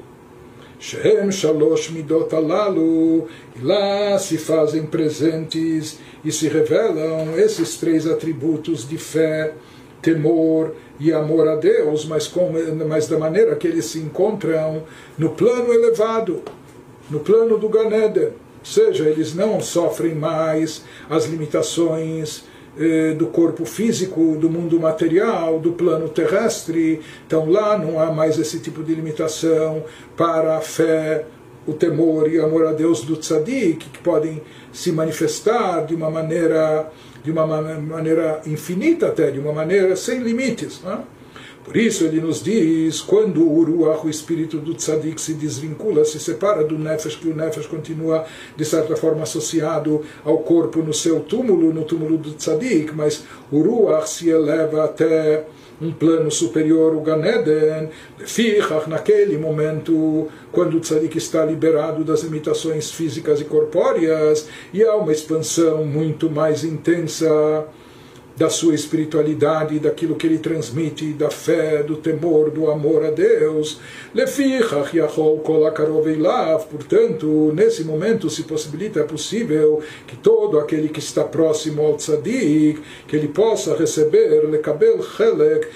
Shem 0.82 1.32
Shalosh 1.32 1.92
Midot 1.92 2.34
Alalu, 2.36 3.28
e 3.56 3.64
lá 3.64 4.18
se 4.18 4.40
fazem 4.40 4.84
presentes 4.84 6.00
e 6.26 6.32
se 6.32 6.48
revelam 6.48 7.38
esses 7.38 7.78
três 7.78 8.08
atributos 8.08 8.90
de 8.90 8.98
fé, 8.98 9.54
temor 10.02 10.74
e 11.00 11.14
amor 11.14 11.48
a 11.48 11.56
Deus, 11.56 12.06
mas, 12.06 12.28
como, 12.28 12.58
mas 12.88 13.08
da 13.08 13.20
maneira 13.20 13.56
que 13.56 13.68
eles 13.68 13.86
se 13.86 14.00
encontram 14.00 14.84
no 15.20 15.30
plano 15.30 15.72
elevado, 15.72 16.42
no 17.12 17.20
plano 17.20 17.60
do 17.60 17.70
Ganeda. 17.70 18.34
Ou 18.60 18.66
seja, 18.66 19.08
eles 19.08 19.36
não 19.36 19.62
sofrem 19.62 20.16
mais 20.16 20.84
as 21.08 21.26
limitações 21.28 22.44
do 23.18 23.28
corpo 23.28 23.66
físico, 23.66 24.38
do 24.38 24.50
mundo 24.50 24.80
material, 24.80 25.60
do 25.60 25.74
plano 25.74 26.08
terrestre. 26.08 27.02
Então 27.28 27.50
lá 27.50 27.78
não 27.78 28.00
há 28.00 28.12
mais 28.12 28.40
esse 28.40 28.60
tipo 28.60 28.82
de 28.84 28.96
limitação 28.96 29.84
para 30.16 30.58
a 30.58 30.62
fé, 30.62 31.26
o 31.68 31.74
temor 31.74 32.32
e 32.32 32.40
amor 32.40 32.66
a 32.66 32.72
Deus 32.72 33.02
do 33.02 33.16
tzadik, 33.16 33.90
que 33.90 34.00
podem 34.00 34.42
se 34.72 34.92
manifestar 34.92 35.86
de 35.86 35.94
uma 35.94 36.10
maneira 36.10 36.90
de 37.24 37.32
uma 37.32 37.46
maneira 37.46 38.42
infinita 38.48 39.08
até, 39.08 39.30
de 39.30 39.38
uma 39.40 39.54
maneira 39.54 39.96
sem 39.96 40.20
limites. 40.20 40.82
Né? 40.82 40.98
Por 41.64 41.78
isso 41.78 42.04
ele 42.04 42.20
nos 42.20 42.44
diz, 42.44 43.02
quando 43.02 43.48
o 43.48 43.64
Ruach, 43.64 44.06
o 44.06 44.10
espírito 44.10 44.58
do 44.58 44.74
Tzadik, 44.74 45.22
se 45.22 45.34
desvincula, 45.34 46.04
se 46.04 46.20
separa 46.20 46.64
do 46.64 46.78
Nefesh, 46.78 47.16
que 47.16 47.30
o 47.30 47.36
Nefesh 47.36 47.68
continua, 47.68 48.26
de 48.56 48.66
certa 48.66 48.96
forma, 48.96 49.24
associado 49.24 50.02
ao 50.26 50.40
corpo 50.40 50.82
no 50.82 50.94
seu 50.94 51.20
túmulo, 51.20 51.74
no 51.74 51.84
túmulo 51.84 52.18
do 52.18 52.32
Tzadik, 52.34 52.94
mas 52.94 53.24
o 53.52 53.62
Ruach 53.62 54.10
se 54.10 54.30
eleva 54.30 54.84
até 54.84 55.46
um 55.82 55.92
plano 55.92 56.30
superior, 56.30 56.96
o 56.96 57.02
Ganeden, 57.02 57.90
Fichach, 58.20 58.88
naquele 58.88 59.38
momento, 59.38 60.28
quando 60.52 60.78
o 60.78 60.80
Tzadik 60.80 61.18
está 61.18 61.44
liberado 61.44 62.04
das 62.04 62.22
limitações 62.22 62.92
físicas 62.92 63.42
e 63.42 63.46
corpóreas, 63.46 64.48
e 64.72 64.84
há 64.84 64.96
uma 64.96 65.12
expansão 65.12 65.84
muito 65.84 66.30
mais 66.30 66.64
intensa 66.64 67.66
da 68.42 68.50
sua 68.50 68.74
espiritualidade, 68.74 69.78
daquilo 69.78 70.16
que 70.16 70.26
ele 70.26 70.40
transmite, 70.40 71.14
da 71.14 71.30
fé, 71.30 71.84
do 71.84 71.98
temor, 71.98 72.50
do 72.50 72.72
amor 72.72 73.06
a 73.06 73.12
Deus. 73.12 73.80
Portanto, 76.72 77.54
nesse 77.54 77.84
momento 77.84 78.32
se 78.32 78.42
possibilita, 78.42 79.00
é 79.00 79.04
possível 79.04 79.84
que 80.08 80.16
todo 80.16 80.58
aquele 80.58 80.90
que 80.90 80.98
está 80.98 81.24
próximo 81.24 81.84
ao 81.84 81.98
tzadik, 81.98 82.82
que 83.08 83.16
ele 83.16 83.28
possa 83.28 83.76
receber 83.76 84.42
chelek 85.16 85.68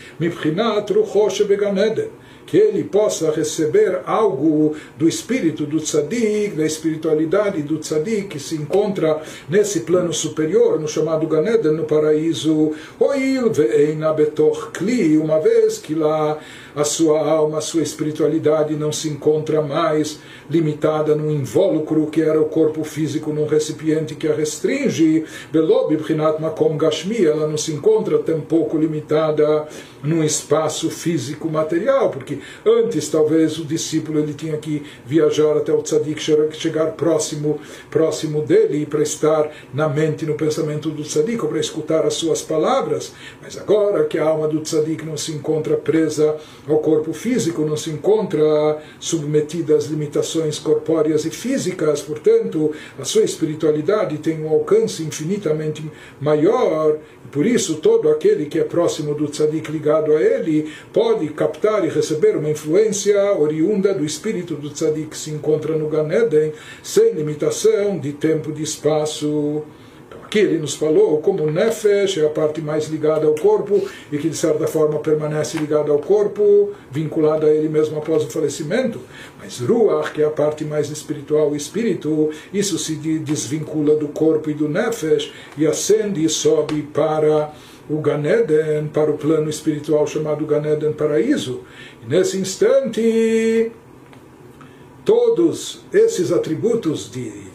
beganeden 1.48 2.25
que 2.46 2.58
ele 2.58 2.84
possa 2.84 3.32
receber 3.32 4.02
algo 4.06 4.76
do 4.98 5.08
espírito 5.08 5.66
do 5.66 5.80
tzadik, 5.80 6.56
da 6.56 6.66
espiritualidade 6.66 7.62
do 7.62 7.78
tzadik 7.78 8.28
que 8.28 8.40
se 8.40 8.56
encontra 8.56 9.22
nesse 9.50 9.82
plano 9.82 10.14
superior, 10.14 10.80
no 10.80 10.88
chamado 10.88 11.28
Ganeden, 11.28 11.74
no 11.74 11.86
paraíso, 11.86 12.72
Oil 13.00 13.52
ve'eina 13.52 14.14
betoch 14.14 14.72
kli, 14.72 15.18
uma 15.18 15.40
vez 15.40 15.78
que 15.78 15.96
lá 15.96 16.38
a 16.76 16.84
sua 16.84 17.20
alma, 17.20 17.60
a 17.60 17.62
sua 17.62 17.82
espiritualidade 17.82 18.76
não 18.76 18.92
se 18.92 19.10
encontra 19.10 19.62
mais 19.62 20.20
limitada 20.50 21.16
num 21.16 21.32
invólucro 21.32 22.08
que 22.08 22.22
era 22.22 22.40
o 22.40 22.46
corpo 22.46 22.84
físico, 22.84 23.32
num 23.32 23.48
recipiente 23.48 24.16
que 24.16 24.28
a 24.28 24.36
restringe, 24.36 25.26
Belob 25.52 25.98
Makom 26.40 26.78
Gashmi, 26.78 27.26
ela 27.26 27.48
não 27.48 27.58
se 27.58 27.72
encontra 27.72 28.20
tampouco 28.20 28.78
limitada 28.78 29.68
num 30.04 30.24
espaço 30.24 30.90
físico 30.90 31.50
material, 31.50 32.10
porque 32.10 32.40
antes 32.66 33.10
talvez 33.10 33.58
o 33.58 33.66
discípulo 33.66 34.20
ele 34.20 34.34
tinha 34.34 34.58
que 34.58 34.84
viajar 35.06 35.58
até 35.58 35.74
o 35.74 35.82
tzadik, 35.82 36.22
chegar 36.52 36.92
próximo, 36.92 37.60
próximo 37.90 38.42
dele 38.42 38.86
para 38.86 39.02
estar 39.02 39.50
na 39.74 39.90
mente, 39.90 40.26
no 40.26 40.36
pensamento 40.36 40.90
do 40.90 41.04
tzadik, 41.04 41.42
ou 41.42 41.50
para 41.50 41.60
escutar 41.60 42.06
as 42.06 42.14
suas 42.14 42.42
palavras, 42.42 43.14
mas 43.42 43.58
agora 43.58 44.06
que 44.06 44.18
a 44.18 44.26
alma 44.26 44.48
do 44.48 44.60
tzadik 44.62 45.04
não 45.06 45.18
se 45.18 45.32
encontra 45.32 45.76
presa 45.76 46.38
ao 46.68 46.80
corpo 46.80 47.14
físico, 47.14 47.66
não 47.66 47.78
se 47.78 47.90
encontra 47.90 48.44
submetida 49.00 49.76
às 49.76 49.86
limitações 49.86 50.58
corpóreas 50.58 51.26
e 51.26 51.30
físicas, 51.30 52.02
portanto, 52.02 52.72
a 53.00 53.06
sua 53.06 53.24
espiritualidade 53.24 54.18
tem 54.18 54.44
um 54.44 54.50
alcance 54.50 55.04
infinitamente 55.04 55.84
maior, 56.20 56.98
e 57.24 57.28
por 57.28 57.46
isso 57.46 57.76
todo 57.76 58.10
aquele 58.10 58.46
que 58.46 58.60
é 58.60 58.64
próximo 58.64 59.14
do 59.14 59.28
tzadik 59.28 59.72
ligado 59.72 60.14
a 60.14 60.22
ele 60.22 60.72
pode 60.92 61.28
captar 61.30 61.86
e 61.86 61.90
receber 61.90 62.36
uma 62.36 62.50
influência 62.50 63.20
oriunda 63.34 63.94
do 63.94 64.06
espírito 64.06 64.56
do 64.56 64.70
tzadik 64.70 65.10
que 65.10 65.18
se 65.18 65.32
encontra 65.32 65.78
no 65.78 65.88
Ganeden, 65.88 66.54
sem 66.82 67.14
limitação 67.14 68.00
de 68.00 68.14
tempo 68.14 68.50
e 68.50 68.54
de 68.54 68.64
espaço. 68.64 69.64
Aqui 70.36 70.44
ele 70.44 70.58
nos 70.58 70.76
falou 70.76 71.20
como 71.20 71.46
o 71.46 71.50
Nefesh 71.50 72.18
é 72.18 72.26
a 72.26 72.30
parte 72.30 72.60
mais 72.60 72.90
ligada 72.90 73.26
ao 73.26 73.36
corpo 73.36 73.82
e 74.12 74.18
que 74.18 74.28
de 74.28 74.36
certa 74.36 74.68
forma 74.68 75.00
permanece 75.00 75.58
ligada 75.58 75.94
ao 75.94 76.00
corpo, 76.00 76.74
vinculada 76.92 77.48
a 77.48 77.54
ele 77.54 77.70
mesmo 77.70 77.98
após 77.98 78.22
o 78.26 78.30
falecimento. 78.30 79.00
Mas 79.40 79.62
Ruach, 79.62 80.12
que 80.12 80.22
é 80.22 80.26
a 80.26 80.30
parte 80.30 80.66
mais 80.66 80.90
espiritual, 80.90 81.52
o 81.52 81.56
espírito, 81.56 82.32
isso 82.54 82.78
se 82.78 82.96
desvincula 82.96 83.96
do 83.96 84.10
corpo 84.10 84.50
e 84.50 84.54
do 84.54 84.68
Nefesh 84.68 85.32
e 85.58 85.66
ascende 85.66 86.22
e 86.22 86.28
sobe 86.28 86.82
para 86.82 87.54
o 87.90 88.02
Ganeden, 88.02 88.90
para 88.92 89.12
o 89.12 89.18
plano 89.18 89.50
espiritual 89.50 90.06
chamado 90.06 90.46
Ganeden 90.46 90.92
Paraíso. 90.92 91.62
E 92.04 92.10
nesse 92.10 92.38
instante, 92.38 93.72
todos 95.06 95.80
esses 95.94 96.34
atributos 96.34 97.10
de 97.10 97.55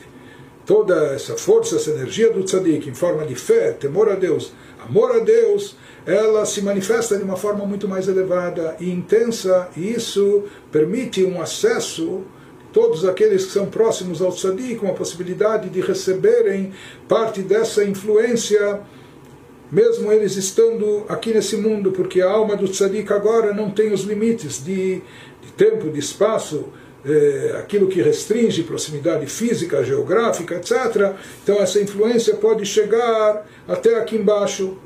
toda 0.71 0.95
essa 1.13 1.37
força, 1.37 1.75
essa 1.75 1.91
energia 1.91 2.33
do 2.33 2.45
tzadik 2.45 2.89
em 2.89 2.95
forma 2.95 3.27
de 3.27 3.35
fé, 3.35 3.73
temor 3.73 4.09
a 4.09 4.15
Deus, 4.15 4.53
amor 4.79 5.11
a 5.11 5.19
Deus, 5.19 5.77
ela 6.07 6.47
se 6.47 6.63
manifesta 6.63 7.17
de 7.17 7.25
uma 7.25 7.37
forma 7.37 7.67
muito 7.67 7.89
mais 7.89 8.07
elevada 8.07 8.77
e 8.79 8.89
intensa, 8.89 9.69
e 9.77 9.91
isso 9.91 10.45
permite 10.71 11.25
um 11.25 11.43
acesso 11.43 12.23
todos 12.73 13.05
aqueles 13.05 13.47
que 13.47 13.51
são 13.51 13.67
próximos 13.67 14.23
ao 14.23 14.31
tzadik 14.31 14.77
com 14.77 14.87
a 14.87 14.93
possibilidade 14.93 15.69
de 15.71 15.81
receberem 15.81 16.73
parte 17.09 17.43
dessa 17.43 17.85
influência 17.85 18.79
mesmo 19.73 20.13
eles 20.13 20.37
estando 20.37 21.05
aqui 21.09 21.35
nesse 21.35 21.57
mundo, 21.57 21.91
porque 21.91 22.21
a 22.21 22.31
alma 22.31 22.57
do 22.57 22.69
tzadik 22.69 23.13
agora 23.13 23.53
não 23.53 23.71
tem 23.71 23.93
os 23.93 24.03
limites 24.03 24.65
de, 24.65 25.03
de 25.43 25.53
tempo, 25.57 25.91
de 25.91 25.99
espaço, 25.99 26.69
é, 27.05 27.57
aquilo 27.59 27.89
que 27.89 28.03
restringe 28.03 28.63
proximidade 28.63 29.27
física, 29.27 29.83
geográfica, 29.83 30.57
etc. 30.57 31.15
Então 31.43 31.57
essa 31.57 31.81
influência 31.81 32.35
pode 32.35 32.65
chegar 32.67 33.47
até 33.67 33.97
aqui 33.97 34.17
embaixo. 34.17 34.77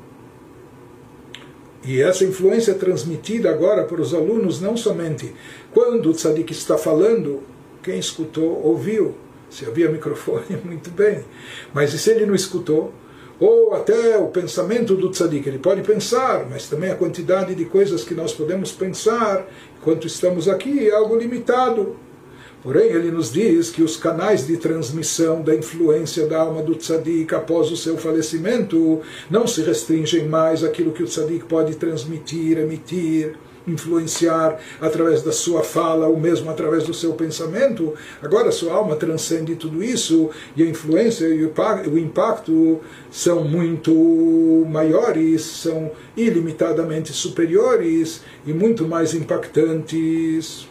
E 1.83 2.01
essa 2.01 2.23
influência 2.23 2.71
é 2.71 2.75
transmitida 2.75 3.49
agora 3.49 3.83
para 3.83 4.01
os 4.01 4.13
alunos 4.13 4.59
não 4.59 4.75
somente 4.75 5.35
quando 5.71 6.09
o 6.09 6.13
tzadik 6.13 6.51
está 6.51 6.77
falando, 6.77 7.43
quem 7.83 7.99
escutou 7.99 8.61
ouviu. 8.63 9.15
Se 9.49 9.65
havia 9.65 9.89
microfone, 9.89 10.57
muito 10.63 10.89
bem. 10.89 11.23
Mas 11.73 11.93
e 11.93 11.99
se 11.99 12.09
ele 12.11 12.25
não 12.25 12.33
escutou? 12.33 12.93
ou 13.39 13.73
até 13.73 14.17
o 14.17 14.27
pensamento 14.27 14.95
do 14.95 15.09
tzadik. 15.09 15.47
Ele 15.47 15.59
pode 15.59 15.81
pensar, 15.81 16.47
mas 16.49 16.67
também 16.67 16.91
a 16.91 16.95
quantidade 16.95 17.53
de 17.53 17.65
coisas 17.65 18.03
que 18.03 18.13
nós 18.13 18.33
podemos 18.33 18.71
pensar 18.71 19.45
enquanto 19.77 20.07
estamos 20.07 20.47
aqui 20.47 20.87
é 20.87 20.93
algo 20.93 21.15
limitado. 21.15 21.97
Porém, 22.65 22.87
ele 22.87 23.11
nos 23.11 23.31
diz 23.31 23.69
que 23.69 23.83
os 23.83 23.95
canais 23.95 24.47
de 24.47 24.57
transmissão 24.57 25.39
da 25.39 25.53
influência 25.53 26.25
da 26.25 26.39
alma 26.39 26.63
do 26.63 26.73
tzadik 26.73 27.35
após 27.35 27.71
o 27.71 27.77
seu 27.77 27.95
falecimento 27.95 29.01
não 29.29 29.45
se 29.45 29.61
restringem 29.61 30.27
mais 30.27 30.63
àquilo 30.63 30.91
que 30.91 31.03
o 31.03 31.05
tzadik 31.05 31.45
pode 31.45 31.75
transmitir, 31.75 32.57
emitir 32.57 33.37
influenciar 33.67 34.59
através 34.81 35.21
da 35.21 35.31
sua 35.31 35.63
fala 35.63 36.07
ou 36.07 36.19
mesmo 36.19 36.49
através 36.49 36.85
do 36.85 36.93
seu 36.93 37.13
pensamento. 37.13 37.93
Agora 38.19 38.51
sua 38.51 38.73
alma 38.73 38.95
transcende 38.95 39.55
tudo 39.55 39.83
isso 39.83 40.31
e 40.55 40.63
a 40.63 40.65
influência 40.65 41.27
e 41.27 41.45
o 41.45 41.97
impacto 41.99 42.79
são 43.11 43.43
muito 43.43 44.65
maiores, 44.67 45.43
são 45.43 45.91
ilimitadamente 46.17 47.13
superiores 47.13 48.21
e 48.45 48.53
muito 48.53 48.87
mais 48.87 49.13
impactantes. 49.13 50.67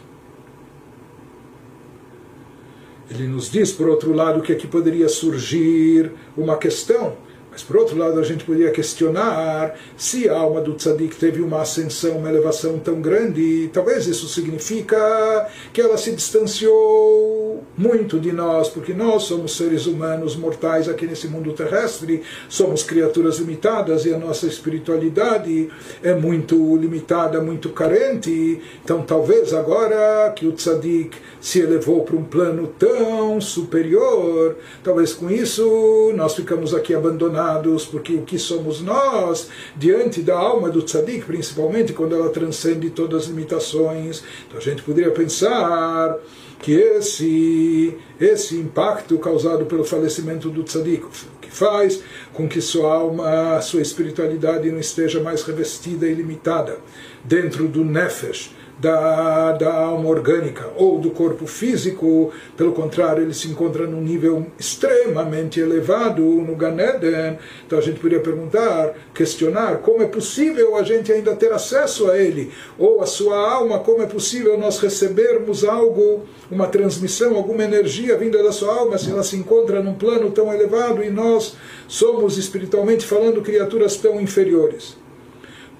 Ele 3.09 3.27
nos 3.27 3.51
diz, 3.51 3.71
por 3.71 3.87
outro 3.87 4.13
lado, 4.13 4.41
que 4.41 4.51
aqui 4.51 4.67
poderia 4.67 5.07
surgir 5.07 6.11
uma 6.35 6.57
questão 6.57 7.13
mas 7.55 7.63
por 7.63 7.77
outro 7.77 7.97
lado, 7.97 8.19
a 8.19 8.23
gente 8.23 8.43
poderia 8.43 8.69
questionar 8.69 9.75
se 9.95 10.27
a 10.27 10.37
alma 10.37 10.59
do 10.59 10.73
tzadik 10.73 11.15
teve 11.15 11.41
uma 11.41 11.61
ascensão, 11.61 12.17
uma 12.17 12.27
elevação 12.27 12.77
tão 12.77 12.99
grande, 12.99 13.69
talvez 13.71 14.07
isso 14.07 14.27
significa 14.27 15.47
que 15.71 15.79
ela 15.79 15.97
se 15.97 16.11
distanciou 16.11 17.63
muito 17.77 18.19
de 18.19 18.33
nós, 18.33 18.67
porque 18.67 18.93
nós 18.93 19.23
somos 19.23 19.55
seres 19.55 19.85
humanos 19.85 20.35
mortais 20.35 20.89
aqui 20.89 21.07
nesse 21.07 21.29
mundo 21.29 21.53
terrestre, 21.53 22.23
somos 22.49 22.83
criaturas 22.83 23.37
limitadas 23.37 24.05
e 24.05 24.13
a 24.13 24.17
nossa 24.17 24.47
espiritualidade 24.47 25.69
é 26.03 26.13
muito 26.13 26.75
limitada, 26.75 27.39
muito 27.39 27.69
carente. 27.69 28.61
Então, 28.83 29.01
talvez 29.01 29.53
agora 29.53 30.29
que 30.35 30.45
o 30.45 30.51
tzadik 30.51 31.17
se 31.39 31.61
elevou 31.61 32.03
para 32.03 32.17
um 32.17 32.23
plano 32.25 32.67
tão 32.77 33.39
superior, 33.39 34.57
talvez 34.83 35.13
com 35.13 35.31
isso 35.31 36.11
nós 36.17 36.35
ficamos 36.35 36.73
aqui 36.73 36.93
abandonados 36.93 37.44
porque 37.91 38.13
o 38.13 38.21
que 38.21 38.37
somos 38.37 38.81
nós 38.81 39.49
diante 39.75 40.21
da 40.21 40.35
alma 40.35 40.69
do 40.69 40.81
tzadik, 40.81 41.25
principalmente 41.25 41.93
quando 41.93 42.15
ela 42.15 42.29
transcende 42.29 42.89
todas 42.89 43.23
as 43.23 43.27
limitações. 43.29 44.23
Então 44.47 44.57
a 44.57 44.61
gente 44.61 44.81
poderia 44.81 45.11
pensar 45.11 46.17
que 46.59 46.73
esse, 46.73 47.97
esse 48.19 48.55
impacto 48.55 49.17
causado 49.19 49.65
pelo 49.65 49.83
falecimento 49.83 50.49
do 50.49 50.63
tzadik, 50.63 51.05
que 51.41 51.51
faz 51.51 52.01
com 52.33 52.47
que 52.47 52.61
sua 52.61 52.93
alma, 52.93 53.61
sua 53.61 53.81
espiritualidade 53.81 54.71
não 54.71 54.79
esteja 54.79 55.21
mais 55.21 55.43
revestida 55.43 56.07
e 56.07 56.13
limitada 56.13 56.79
dentro 57.23 57.67
do 57.67 57.83
nefesh, 57.83 58.51
da, 58.77 59.53
da 59.53 59.73
alma 59.73 60.09
orgânica 60.09 60.69
ou 60.75 60.99
do 60.99 61.11
corpo 61.11 61.47
físico, 61.47 62.31
pelo 62.57 62.73
contrário, 62.73 63.23
ele 63.23 63.33
se 63.33 63.47
encontra 63.47 63.87
num 63.87 64.01
nível 64.01 64.47
extremamente 64.59 65.59
elevado 65.59 66.21
no 66.21 66.55
Ganeden. 66.55 67.37
Então 67.65 67.79
a 67.79 67.81
gente 67.81 67.99
poderia 67.99 68.23
perguntar, 68.23 68.93
questionar 69.13 69.77
como 69.77 70.03
é 70.03 70.07
possível 70.07 70.75
a 70.75 70.83
gente 70.83 71.11
ainda 71.11 71.35
ter 71.35 71.51
acesso 71.51 72.09
a 72.09 72.17
ele, 72.17 72.51
ou 72.77 73.01
a 73.01 73.05
sua 73.05 73.37
alma, 73.37 73.79
como 73.79 74.01
é 74.01 74.05
possível 74.05 74.57
nós 74.57 74.79
recebermos 74.79 75.63
algo, 75.63 76.23
uma 76.51 76.67
transmissão, 76.67 77.35
alguma 77.35 77.63
energia 77.63 78.17
vinda 78.17 78.43
da 78.43 78.51
sua 78.51 78.73
alma, 78.73 78.97
se 78.97 79.09
ela 79.09 79.23
se 79.23 79.37
encontra 79.37 79.81
num 79.81 79.93
plano 79.93 80.31
tão 80.31 80.53
elevado 80.53 81.03
e 81.03 81.09
nós 81.09 81.55
somos 81.87 82.37
espiritualmente 82.37 83.05
falando 83.05 83.41
criaturas 83.41 83.95
tão 83.95 84.19
inferiores. 84.19 85.04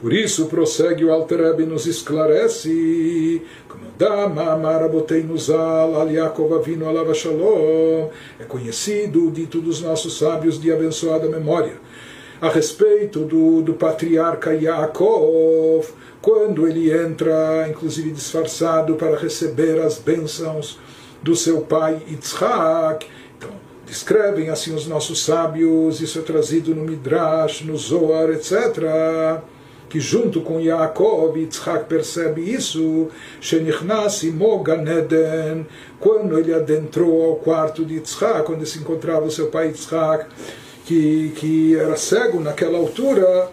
Por 0.06 0.14
isso, 0.14 0.46
prossegue 0.46 1.04
o 1.04 1.12
Alter 1.12 1.42
Rebbe 1.42 1.66
nos 1.66 1.88
esclarece, 1.88 3.42
como 3.68 3.86
Dama 3.98 4.56
Marabotei 4.56 5.26
Zal, 5.36 5.96
Al 6.00 6.12
Yaakov 6.12 6.54
Avinu 6.54 6.88
Alav 6.88 7.12
Shalom, 7.16 8.10
é 8.40 8.44
conhecido, 8.44 9.32
dito 9.32 9.60
dos 9.60 9.82
nossos 9.82 10.20
sábios 10.20 10.62
de 10.62 10.72
abençoada 10.72 11.28
memória, 11.28 11.80
a 12.40 12.50
respeito 12.50 13.22
do, 13.22 13.64
do 13.64 13.74
patriarca 13.74 14.54
Yaakov, 14.54 15.88
quando 16.22 16.68
ele 16.68 16.96
entra, 16.96 17.68
inclusive 17.68 18.12
disfarçado, 18.12 18.94
para 18.94 19.18
receber 19.18 19.82
as 19.82 19.98
bênçãos 19.98 20.78
do 21.24 21.36
seu 21.36 21.62
pai 21.62 22.00
Yitzhak. 22.08 23.08
Então, 23.40 23.50
descrevem 23.88 24.52
assim 24.52 24.76
os 24.76 24.86
nossos 24.86 25.26
sábios, 25.26 26.00
isso 26.00 26.20
é 26.20 26.22
trazido 26.22 26.76
no 26.76 26.84
Midrash, 26.84 27.64
no 27.64 27.76
Zohar, 27.76 28.30
etc 28.30 29.44
que 29.90 30.00
junto 30.00 30.42
com 30.42 30.60
Yaakov, 30.60 31.38
Yitzhak 31.38 31.86
percebe 31.86 32.42
isso, 32.42 33.10
Shenichnas 33.40 34.22
Ganeden, 34.64 35.66
quando 36.00 36.38
ele 36.38 36.54
adentrou 36.54 37.24
ao 37.24 37.36
quarto 37.36 37.86
de 37.86 37.96
Yitzhak, 37.96 38.44
quando 38.46 38.66
se 38.66 38.80
encontrava 38.80 39.26
o 39.26 39.32
seu 39.32 39.48
pai 39.48 39.68
Yitzhak, 39.68 40.26
que, 40.86 41.34
que 41.36 41.76
era 41.76 41.96
cego 41.96 42.40
naquela 42.40 42.78
altura, 42.78 43.50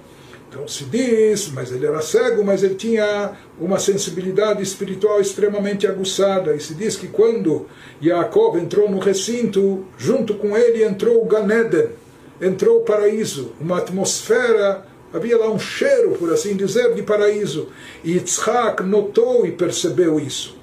então 0.52 0.68
se 0.68 0.84
diz, 0.84 1.50
mas 1.50 1.72
ele 1.72 1.86
era 1.86 2.02
cego, 2.02 2.44
mas 2.44 2.62
ele 2.62 2.74
tinha 2.74 3.32
uma 3.58 3.78
sensibilidade 3.78 4.62
espiritual 4.62 5.18
extremamente 5.18 5.86
aguçada. 5.86 6.54
E 6.54 6.60
se 6.60 6.74
diz 6.74 6.94
que 6.94 7.08
quando 7.08 7.66
Yaakov 8.02 8.58
entrou 8.58 8.90
no 8.90 8.98
recinto, 8.98 9.86
junto 9.96 10.34
com 10.34 10.54
ele 10.54 10.84
entrou 10.84 11.22
o 11.22 11.24
Ganeden, 11.24 11.88
entrou 12.38 12.80
o 12.80 12.84
paraíso, 12.84 13.52
uma 13.58 13.78
atmosfera 13.78 14.84
Havia 15.12 15.36
lá 15.38 15.50
um 15.50 15.58
cheiro, 15.58 16.12
por 16.12 16.32
assim 16.32 16.56
dizer, 16.56 16.94
de 16.94 17.02
paraíso. 17.02 17.68
E 18.02 18.12
Yitzhak 18.12 18.82
notou 18.82 19.46
e 19.46 19.52
percebeu 19.52 20.18
isso. 20.18 20.56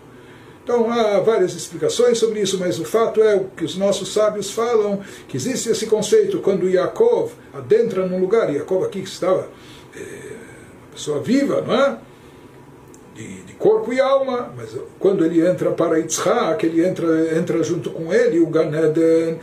Então 0.63 0.91
há 0.91 1.19
várias 1.19 1.55
explicações 1.55 2.17
sobre 2.19 2.41
isso, 2.41 2.59
mas 2.59 2.79
o 2.79 2.85
fato 2.85 3.23
é 3.23 3.43
que 3.57 3.65
os 3.65 3.75
nossos 3.75 4.13
sábios 4.13 4.51
falam 4.51 5.01
que 5.27 5.35
existe 5.35 5.69
esse 5.69 5.87
conceito 5.87 6.39
quando 6.39 6.69
Yaakov 6.69 7.31
adentra 7.51 8.05
num 8.05 8.19
lugar, 8.19 8.53
Yaakov 8.53 8.85
aqui 8.85 9.01
que 9.01 9.09
estava 9.09 9.49
é, 9.95 9.99
pessoa 10.93 11.19
viva, 11.21 11.61
não 11.61 11.73
é? 11.73 11.97
De, 13.19 13.53
corpo 13.55 13.91
e 13.91 13.99
alma, 13.99 14.53
mas 14.55 14.69
quando 14.97 15.25
ele 15.25 15.45
entra 15.45 15.71
para 15.71 15.97
Yitzhak, 15.99 16.65
ele 16.65 16.85
entra, 16.85 17.37
entra 17.37 17.61
junto 17.61 17.89
com 17.89 18.13
ele, 18.13 18.39
o 18.39 18.47
Gan 18.47 18.71
Eden, 18.71 19.39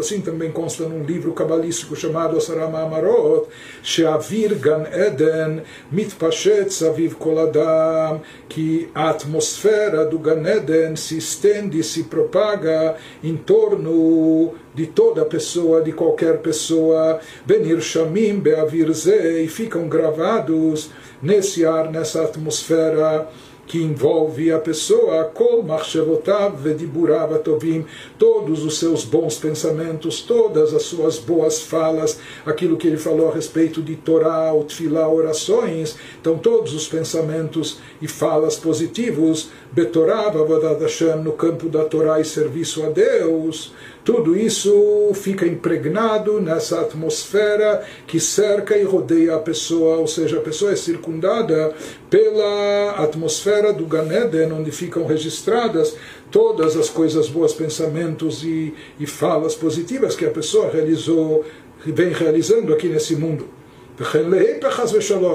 assim 0.00 0.22
também 0.22 0.50
consta 0.50 0.84
num 0.84 1.04
livro 1.04 1.34
cabalístico 1.34 1.94
chamado 1.94 2.38
Asara 2.38 2.66
Ma'amarot, 2.66 3.46
Sheavir 3.82 4.58
Gan 4.58 4.84
Eden 4.90 5.62
Mitpashet 5.92 6.72
Saviv 6.72 7.16
Koladam, 7.16 8.22
que 8.48 8.88
a 8.94 9.10
atmosfera 9.10 10.06
do 10.06 10.18
Gan 10.18 10.46
Eden 10.46 10.96
se 10.96 11.18
estende, 11.18 11.82
se 11.82 12.04
propaga 12.04 12.96
em 13.22 13.36
torno 13.36 14.54
de 14.78 14.86
toda 14.86 15.24
pessoa, 15.24 15.82
de 15.82 15.90
qualquer 15.90 16.38
pessoa, 16.38 17.18
Benir 17.44 17.80
Shamim 17.80 18.38
Beavir 18.38 18.88
e 19.42 19.48
ficam 19.48 19.88
gravados 19.88 20.90
nesse 21.20 21.66
ar, 21.66 21.90
nessa 21.90 22.22
atmosfera 22.22 23.28
que 23.68 23.82
envolve 23.82 24.50
a 24.50 24.58
pessoa, 24.58 25.24
kol 25.24 25.62
machshevotav 25.62 26.56
vediburav 26.56 27.34
atovim, 27.34 27.84
todos 28.18 28.64
os 28.64 28.78
seus 28.78 29.04
bons 29.04 29.36
pensamentos, 29.36 30.22
todas 30.22 30.72
as 30.72 30.84
suas 30.84 31.18
boas 31.18 31.60
falas, 31.60 32.18
aquilo 32.46 32.78
que 32.78 32.88
ele 32.88 32.96
falou 32.96 33.28
a 33.28 33.34
respeito 33.34 33.82
de 33.82 33.94
Torá, 33.94 34.50
Tfilá, 34.66 35.06
orações, 35.06 35.96
então 36.18 36.38
todos 36.38 36.72
os 36.72 36.88
pensamentos 36.88 37.78
e 38.00 38.08
falas 38.08 38.56
positivos, 38.56 39.50
Betorav 39.70 40.34
Avodat 40.38 40.80
Hashem, 40.80 41.16
no 41.22 41.32
campo 41.32 41.68
da 41.68 41.84
Torá 41.84 42.18
e 42.20 42.24
serviço 42.24 42.82
a 42.84 42.88
Deus, 42.88 43.74
tudo 44.08 44.34
isso 44.34 45.12
fica 45.12 45.46
impregnado 45.46 46.40
nessa 46.40 46.80
atmosfera 46.80 47.84
que 48.06 48.18
cerca 48.18 48.74
e 48.74 48.82
rodeia 48.82 49.34
a 49.34 49.38
pessoa, 49.38 49.98
ou 49.98 50.06
seja, 50.06 50.38
a 50.38 50.40
pessoa 50.40 50.72
é 50.72 50.76
circundada 50.76 51.74
pela 52.08 52.92
atmosfera 53.04 53.70
do 53.70 53.84
Ganeden, 53.84 54.50
onde 54.50 54.70
ficam 54.70 55.04
registradas 55.04 55.94
todas 56.30 56.74
as 56.74 56.88
coisas 56.88 57.28
boas, 57.28 57.52
pensamentos 57.52 58.42
e, 58.42 58.72
e 58.98 59.06
falas 59.06 59.54
positivas 59.54 60.16
que 60.16 60.24
a 60.24 60.30
pessoa 60.30 60.70
realizou, 60.70 61.44
vem 61.84 62.08
realizando 62.08 62.72
aqui 62.72 62.88
nesse 62.88 63.14
mundo. 63.14 63.46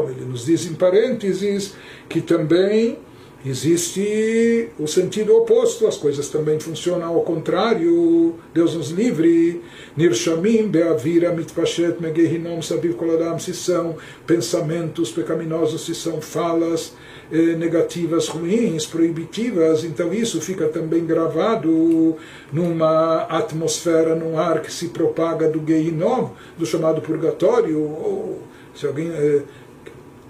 Ele 0.09 0.25
nos 0.25 0.47
diz 0.47 0.65
em 0.65 0.73
parênteses 0.73 1.75
que 2.09 2.21
também 2.21 2.97
existe 3.45 4.69
o 4.79 4.87
sentido 4.87 5.35
oposto, 5.35 5.85
as 5.85 5.97
coisas 5.97 6.29
também 6.29 6.59
funcionam 6.59 7.13
ao 7.13 7.21
contrário. 7.21 8.35
Deus 8.53 8.75
nos 8.75 8.89
livre. 8.89 9.61
Nirshamim 9.95 10.67
beavira 10.67 11.33
mitpashet 11.33 11.99
megehinom 11.99 12.61
sabiv 12.61 12.95
koladam, 12.95 13.37
se 13.37 13.53
são 13.53 13.95
pensamentos 14.25 15.11
pecaminosos, 15.11 15.85
se 15.85 15.93
são 15.93 16.21
falas 16.21 16.93
eh, 17.31 17.55
negativas, 17.55 18.27
ruins, 18.27 18.85
proibitivas, 18.85 19.83
então 19.83 20.13
isso 20.13 20.41
fica 20.41 20.67
também 20.67 21.05
gravado 21.05 22.15
numa 22.51 23.23
atmosfera, 23.23 24.15
num 24.15 24.37
ar 24.37 24.61
que 24.61 24.71
se 24.71 24.89
propaga 24.89 25.47
do 25.49 25.61
Gehinom, 25.65 26.31
do 26.57 26.65
chamado 26.65 27.01
purgatório, 27.01 27.79
ou 27.79 28.39
se 28.75 28.85
alguém. 28.87 29.09
Eh, 29.09 29.41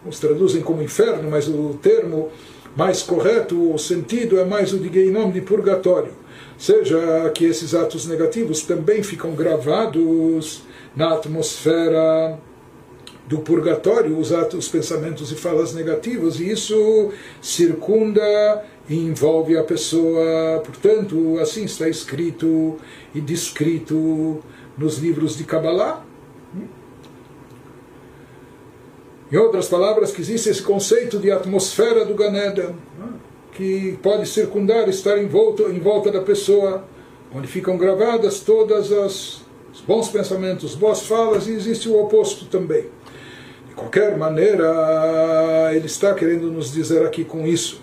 os 0.05 0.19
traduzem 0.19 0.61
como 0.61 0.81
inferno, 0.81 1.29
mas 1.31 1.47
o 1.47 1.79
termo 1.81 2.29
mais 2.75 3.01
correto, 3.01 3.73
o 3.73 3.77
sentido 3.77 4.39
é 4.39 4.45
mais 4.45 4.73
o 4.73 4.79
de 4.79 4.91
Geinom 4.91 5.31
de 5.31 5.41
purgatório. 5.41 6.11
Seja 6.57 7.29
que 7.33 7.45
esses 7.45 7.73
atos 7.73 8.07
negativos 8.07 8.61
também 8.63 9.03
ficam 9.03 9.35
gravados 9.35 10.63
na 10.95 11.13
atmosfera 11.13 12.39
do 13.27 13.39
purgatório, 13.39 14.17
os 14.17 14.33
atos, 14.33 14.65
os 14.65 14.67
pensamentos 14.67 15.31
e 15.31 15.35
falas 15.35 15.73
negativos, 15.73 16.39
e 16.39 16.51
isso 16.51 17.11
circunda 17.41 18.63
e 18.87 18.95
envolve 18.95 19.57
a 19.57 19.63
pessoa. 19.63 20.61
Portanto, 20.65 21.37
assim 21.39 21.63
está 21.63 21.87
escrito 21.87 22.77
e 23.15 23.21
descrito 23.21 24.39
nos 24.77 24.97
livros 24.97 25.37
de 25.37 25.43
Kabbalah. 25.43 26.05
Em 29.33 29.37
outras 29.37 29.67
palavras, 29.67 30.11
que 30.11 30.21
existe 30.21 30.47
esse 30.47 30.61
conceito 30.61 31.17
de 31.17 31.31
atmosfera 31.31 32.05
do 32.05 32.13
Ganeda, 32.13 32.75
né, 32.99 33.07
que 33.51 33.97
pode 34.03 34.27
circundar, 34.27 34.87
estar 34.87 35.17
em 35.17 35.25
volta, 35.25 35.63
em 35.63 35.79
volta 35.79 36.11
da 36.11 36.21
pessoa, 36.21 36.85
onde 37.33 37.47
ficam 37.47 37.75
gravadas 37.75 38.41
todas 38.41 38.91
as 38.91 39.41
os 39.73 39.81
bons 39.81 40.07
pensamentos, 40.09 40.75
boas 40.75 41.01
falas, 41.01 41.47
e 41.47 41.51
existe 41.51 41.89
o 41.89 41.99
oposto 41.99 42.45
também. 42.45 42.85
De 43.67 43.73
qualquer 43.73 44.15
maneira, 44.15 45.71
ele 45.73 45.87
está 45.87 46.13
querendo 46.13 46.51
nos 46.51 46.71
dizer 46.71 47.03
aqui 47.03 47.25
com 47.25 47.47
isso. 47.47 47.81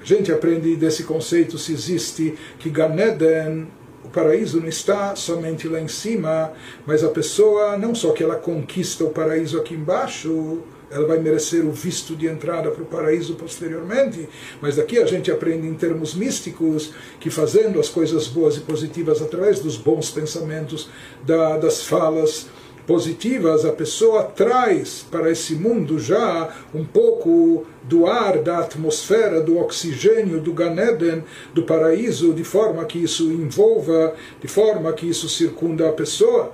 A 0.00 0.04
gente 0.06 0.32
aprende 0.32 0.74
desse 0.74 1.04
conceito 1.04 1.58
se 1.58 1.74
existe 1.74 2.34
que 2.58 2.70
Ganeden 2.70 3.68
paraíso 4.12 4.60
não 4.60 4.68
está 4.68 5.16
somente 5.16 5.66
lá 5.66 5.80
em 5.80 5.88
cima, 5.88 6.52
mas 6.86 7.02
a 7.02 7.08
pessoa, 7.08 7.76
não 7.76 7.94
só 7.94 8.12
que 8.12 8.22
ela 8.22 8.36
conquista 8.36 9.04
o 9.04 9.10
paraíso 9.10 9.58
aqui 9.58 9.74
embaixo, 9.74 10.60
ela 10.90 11.06
vai 11.06 11.18
merecer 11.18 11.64
o 11.64 11.72
visto 11.72 12.14
de 12.14 12.26
entrada 12.26 12.70
para 12.70 12.82
o 12.82 12.86
paraíso 12.86 13.34
posteriormente, 13.34 14.28
mas 14.60 14.76
daqui 14.76 14.98
a 14.98 15.06
gente 15.06 15.30
aprende 15.30 15.66
em 15.66 15.74
termos 15.74 16.14
místicos 16.14 16.92
que 17.18 17.30
fazendo 17.30 17.80
as 17.80 17.88
coisas 17.88 18.28
boas 18.28 18.56
e 18.58 18.60
positivas 18.60 19.22
através 19.22 19.60
dos 19.60 19.76
bons 19.76 20.10
pensamentos, 20.10 20.90
da, 21.24 21.56
das 21.56 21.82
falas, 21.82 22.46
positivas, 22.86 23.64
a 23.64 23.72
pessoa 23.72 24.24
traz 24.24 25.04
para 25.10 25.30
esse 25.30 25.54
mundo 25.54 25.98
já 25.98 26.54
um 26.74 26.84
pouco 26.84 27.64
do 27.82 28.06
ar, 28.06 28.38
da 28.38 28.58
atmosfera, 28.58 29.40
do 29.40 29.58
oxigênio, 29.58 30.40
do 30.40 30.52
Ganeden, 30.52 31.24
do 31.54 31.62
paraíso, 31.62 32.32
de 32.32 32.44
forma 32.44 32.84
que 32.84 32.98
isso 32.98 33.30
envolva, 33.30 34.14
de 34.40 34.48
forma 34.48 34.92
que 34.92 35.08
isso 35.08 35.28
circunda 35.28 35.88
a 35.88 35.92
pessoa. 35.92 36.52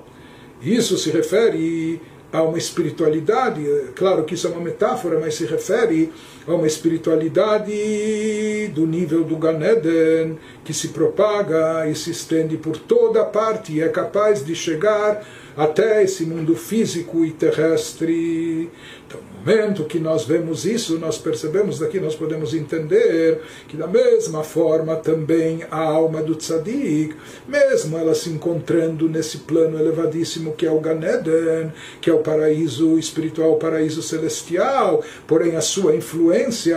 Isso 0.60 0.98
se 0.98 1.10
refere 1.10 2.00
a 2.32 2.42
uma 2.42 2.58
espiritualidade, 2.58 3.64
claro 3.94 4.24
que 4.24 4.34
isso 4.34 4.46
é 4.46 4.50
uma 4.50 4.60
metáfora, 4.60 5.18
mas 5.18 5.34
se 5.34 5.46
refere 5.46 6.12
a 6.46 6.52
uma 6.52 6.66
espiritualidade 6.66 8.68
do 8.74 8.86
nível 8.86 9.24
do 9.24 9.36
Ganeden, 9.36 10.38
que 10.68 10.74
se 10.74 10.88
propaga 10.88 11.88
e 11.88 11.94
se 11.94 12.10
estende 12.10 12.58
por 12.58 12.76
toda 12.76 13.24
parte 13.24 13.72
e 13.72 13.80
é 13.80 13.88
capaz 13.88 14.44
de 14.44 14.54
chegar 14.54 15.26
até 15.56 16.04
esse 16.04 16.24
mundo 16.24 16.54
físico 16.54 17.24
e 17.24 17.32
terrestre. 17.32 18.70
Então, 19.06 19.18
no 19.18 19.38
momento 19.38 19.84
que 19.84 19.98
nós 19.98 20.26
vemos 20.26 20.66
isso, 20.66 20.98
nós 20.98 21.16
percebemos 21.16 21.78
daqui, 21.78 21.98
nós 21.98 22.14
podemos 22.14 22.52
entender 22.52 23.40
que 23.66 23.78
da 23.78 23.86
mesma 23.86 24.44
forma 24.44 24.94
também 24.96 25.64
a 25.70 25.80
alma 25.80 26.22
do 26.22 26.34
tzadik, 26.34 27.16
mesmo 27.48 27.96
ela 27.96 28.14
se 28.14 28.28
encontrando 28.28 29.08
nesse 29.08 29.38
plano 29.38 29.78
elevadíssimo 29.78 30.52
que 30.52 30.66
é 30.66 30.70
o 30.70 30.80
Ganeden, 30.80 31.72
que 32.00 32.10
é 32.10 32.12
o 32.12 32.18
paraíso 32.18 32.98
espiritual, 32.98 33.54
o 33.54 33.58
paraíso 33.58 34.02
celestial, 34.02 35.02
porém 35.26 35.56
a 35.56 35.62
sua 35.62 35.96
influência 35.96 36.76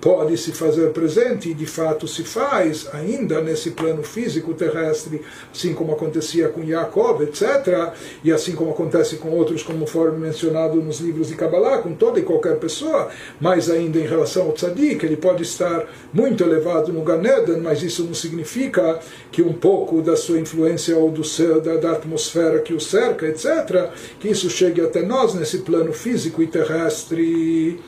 pode 0.00 0.36
se 0.38 0.52
fazer 0.52 0.90
presente 0.92 1.50
e 1.50 1.54
de 1.54 1.66
fato 1.66 2.08
se 2.08 2.24
faz 2.24 2.88
ainda 2.92 3.40
nesse 3.40 3.72
plano 3.72 4.02
físico 4.02 4.54
terrestre, 4.54 5.20
assim 5.52 5.74
como 5.74 5.92
acontecia 5.92 6.48
com 6.48 6.64
Jacob, 6.64 7.22
etc., 7.22 7.92
e 8.24 8.32
assim 8.32 8.52
como 8.52 8.70
acontece 8.70 9.16
com 9.16 9.30
outros, 9.30 9.62
como 9.62 9.86
foi 9.86 10.10
mencionado 10.12 10.76
nos 10.76 11.00
livros 11.00 11.28
de 11.28 11.34
Kabbalah, 11.34 11.78
com 11.78 11.94
toda 11.94 12.18
e 12.18 12.22
qualquer 12.22 12.56
pessoa, 12.56 13.08
mas 13.40 13.68
ainda 13.68 13.98
em 13.98 14.06
relação 14.06 14.46
ao 14.46 14.52
tzadik, 14.52 15.04
ele 15.04 15.16
pode 15.16 15.42
estar 15.42 15.86
muito 16.12 16.42
elevado 16.42 16.92
no 16.92 17.02
Ganeden, 17.02 17.60
mas 17.60 17.82
isso 17.82 18.04
não 18.04 18.14
significa 18.14 18.98
que 19.30 19.42
um 19.42 19.52
pouco 19.52 20.00
da 20.00 20.16
sua 20.16 20.40
influência 20.40 20.96
ou 20.96 21.10
do 21.10 21.22
céu, 21.24 21.60
da, 21.60 21.76
da 21.76 21.92
atmosfera 21.92 22.60
que 22.60 22.72
o 22.72 22.80
cerca, 22.80 23.26
etc., 23.26 23.90
que 24.18 24.28
isso 24.28 24.48
chegue 24.48 24.80
até 24.80 25.02
nós 25.02 25.34
nesse 25.34 25.58
plano 25.58 25.92
físico 25.92 26.42
e 26.42 26.46
terrestre. 26.46 27.78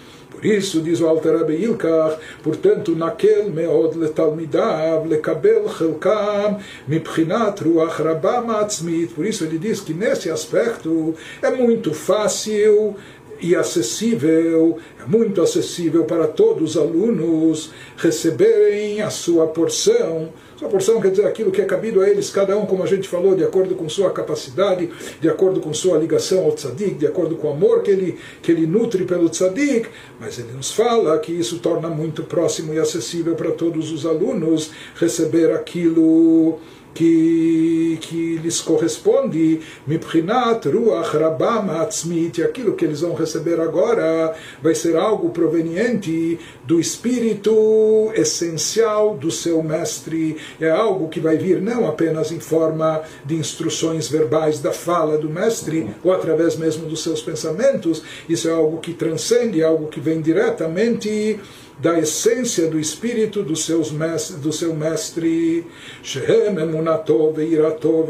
Por 0.42 0.50
isso, 0.50 0.80
diz 0.80 1.00
o 1.00 1.06
Alter 1.06 1.38
Rebbe 1.38 1.54
Ilkach, 1.54 2.18
portanto, 2.42 2.96
naquel 2.96 3.48
meod 3.48 3.96
letalmidav 3.96 5.06
lekabel 5.06 5.68
chelkam 5.68 6.58
mipchinat 6.88 7.62
ruach 7.62 8.02
rabam 8.02 8.50
atzmit. 8.50 9.14
Por 9.14 9.24
isso 9.24 9.44
ele 9.44 9.56
diz 9.56 9.80
que 9.80 9.94
nesse 9.94 10.28
aspecto 10.28 11.14
é 11.40 11.48
muito 11.48 11.94
fácil 11.94 12.96
e 13.40 13.54
acessível, 13.54 14.78
é 15.00 15.08
muito 15.08 15.40
acessível 15.40 16.04
para 16.04 16.26
todos 16.26 16.70
os 16.70 16.76
alunos 16.76 17.70
receberem 17.96 19.00
a 19.00 19.10
sua 19.10 19.46
porção 19.46 20.30
sua 20.62 20.70
porção 20.70 21.00
quer 21.00 21.10
dizer 21.10 21.26
aquilo 21.26 21.50
que 21.50 21.60
é 21.60 21.64
cabido 21.64 22.00
a 22.00 22.08
eles, 22.08 22.30
cada 22.30 22.56
um, 22.56 22.64
como 22.64 22.84
a 22.84 22.86
gente 22.86 23.08
falou, 23.08 23.34
de 23.34 23.42
acordo 23.42 23.74
com 23.74 23.88
sua 23.88 24.12
capacidade, 24.12 24.88
de 25.20 25.28
acordo 25.28 25.60
com 25.60 25.74
sua 25.74 25.98
ligação 25.98 26.44
ao 26.44 26.52
tzadik, 26.52 26.94
de 26.94 27.06
acordo 27.06 27.34
com 27.34 27.48
o 27.48 27.50
amor 27.50 27.82
que 27.82 27.90
ele, 27.90 28.18
que 28.40 28.52
ele 28.52 28.64
nutre 28.64 29.04
pelo 29.04 29.28
tzadik. 29.28 29.88
Mas 30.20 30.38
ele 30.38 30.52
nos 30.52 30.70
fala 30.70 31.18
que 31.18 31.32
isso 31.32 31.58
torna 31.58 31.88
muito 31.88 32.22
próximo 32.22 32.72
e 32.72 32.78
acessível 32.78 33.34
para 33.34 33.50
todos 33.50 33.90
os 33.90 34.06
alunos 34.06 34.70
receber 34.94 35.52
aquilo 35.52 36.60
que, 36.94 37.98
que 38.00 38.36
lhes 38.36 38.60
corresponde, 38.60 39.60
Miprinat 39.86 40.66
Ruach 40.68 41.16
Rabam 41.16 41.70
Atzmit, 41.70 42.42
aquilo 42.42 42.74
que 42.74 42.84
eles 42.84 43.00
vão 43.00 43.14
receber 43.14 43.60
agora 43.60 44.34
vai 44.62 44.74
ser 44.74 44.96
algo 44.96 45.30
proveniente 45.30 46.38
do 46.64 46.78
espírito 46.78 48.12
essencial 48.14 49.16
do 49.16 49.30
seu 49.30 49.62
mestre, 49.62 50.36
é 50.60 50.70
algo 50.70 51.08
que 51.08 51.20
vai 51.20 51.36
vir 51.36 51.60
não 51.60 51.86
apenas 51.86 52.30
em 52.30 52.40
forma 52.40 53.02
de 53.24 53.36
instruções 53.36 54.08
verbais 54.08 54.58
da 54.58 54.72
fala 54.72 55.18
do 55.18 55.28
mestre, 55.28 55.88
ou 56.02 56.12
através 56.12 56.56
mesmo 56.56 56.86
dos 56.86 57.02
seus 57.02 57.22
pensamentos, 57.22 58.02
isso 58.28 58.48
é 58.48 58.52
algo 58.52 58.78
que 58.78 58.92
transcende, 58.92 59.62
algo 59.62 59.86
que 59.88 60.00
vem 60.00 60.20
diretamente 60.20 61.40
da 61.78 61.98
essência 61.98 62.68
do 62.68 62.78
espírito 62.78 63.42
do, 63.42 63.56
seus 63.56 63.90
mestre, 63.90 64.36
do 64.36 64.52
seu 64.52 64.74
mestre. 64.74 65.66
Shehem 66.02 66.56
emunato 66.58 67.32
veirato. 67.32 68.06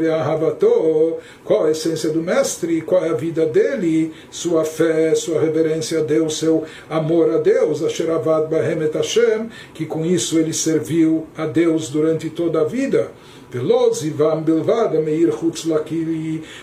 Qual 1.43 1.65
a 1.65 1.71
essência 1.71 2.09
do 2.09 2.21
mestre? 2.21 2.81
Qual 2.81 3.03
é 3.03 3.09
a 3.09 3.13
vida 3.13 3.45
dele? 3.45 4.13
Sua 4.29 4.63
fé, 4.63 5.15
sua 5.15 5.39
reverência 5.39 5.99
a 5.99 6.03
Deus, 6.03 6.37
seu 6.37 6.63
amor 6.89 7.31
a 7.31 7.37
Deus. 7.37 7.83
Asheravad 7.83 8.47
bahem 8.49 8.81
et 8.83 8.95
Hashem. 8.95 9.49
Que 9.73 9.85
com 9.85 10.05
isso 10.05 10.37
ele 10.37 10.53
serviu 10.53 11.27
a 11.37 11.45
Deus 11.45 11.89
durante 11.89 12.29
toda 12.29 12.61
a 12.61 12.65
vida. 12.65 13.11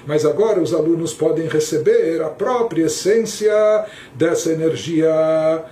Mas 0.07 0.27
agora 0.27 0.61
os 0.61 0.75
alunos 0.75 1.15
podem 1.15 1.47
receber 1.47 2.21
a 2.21 2.29
própria 2.29 2.87
essência 2.87 3.87
dessa 4.17 4.51
energia 4.51 5.65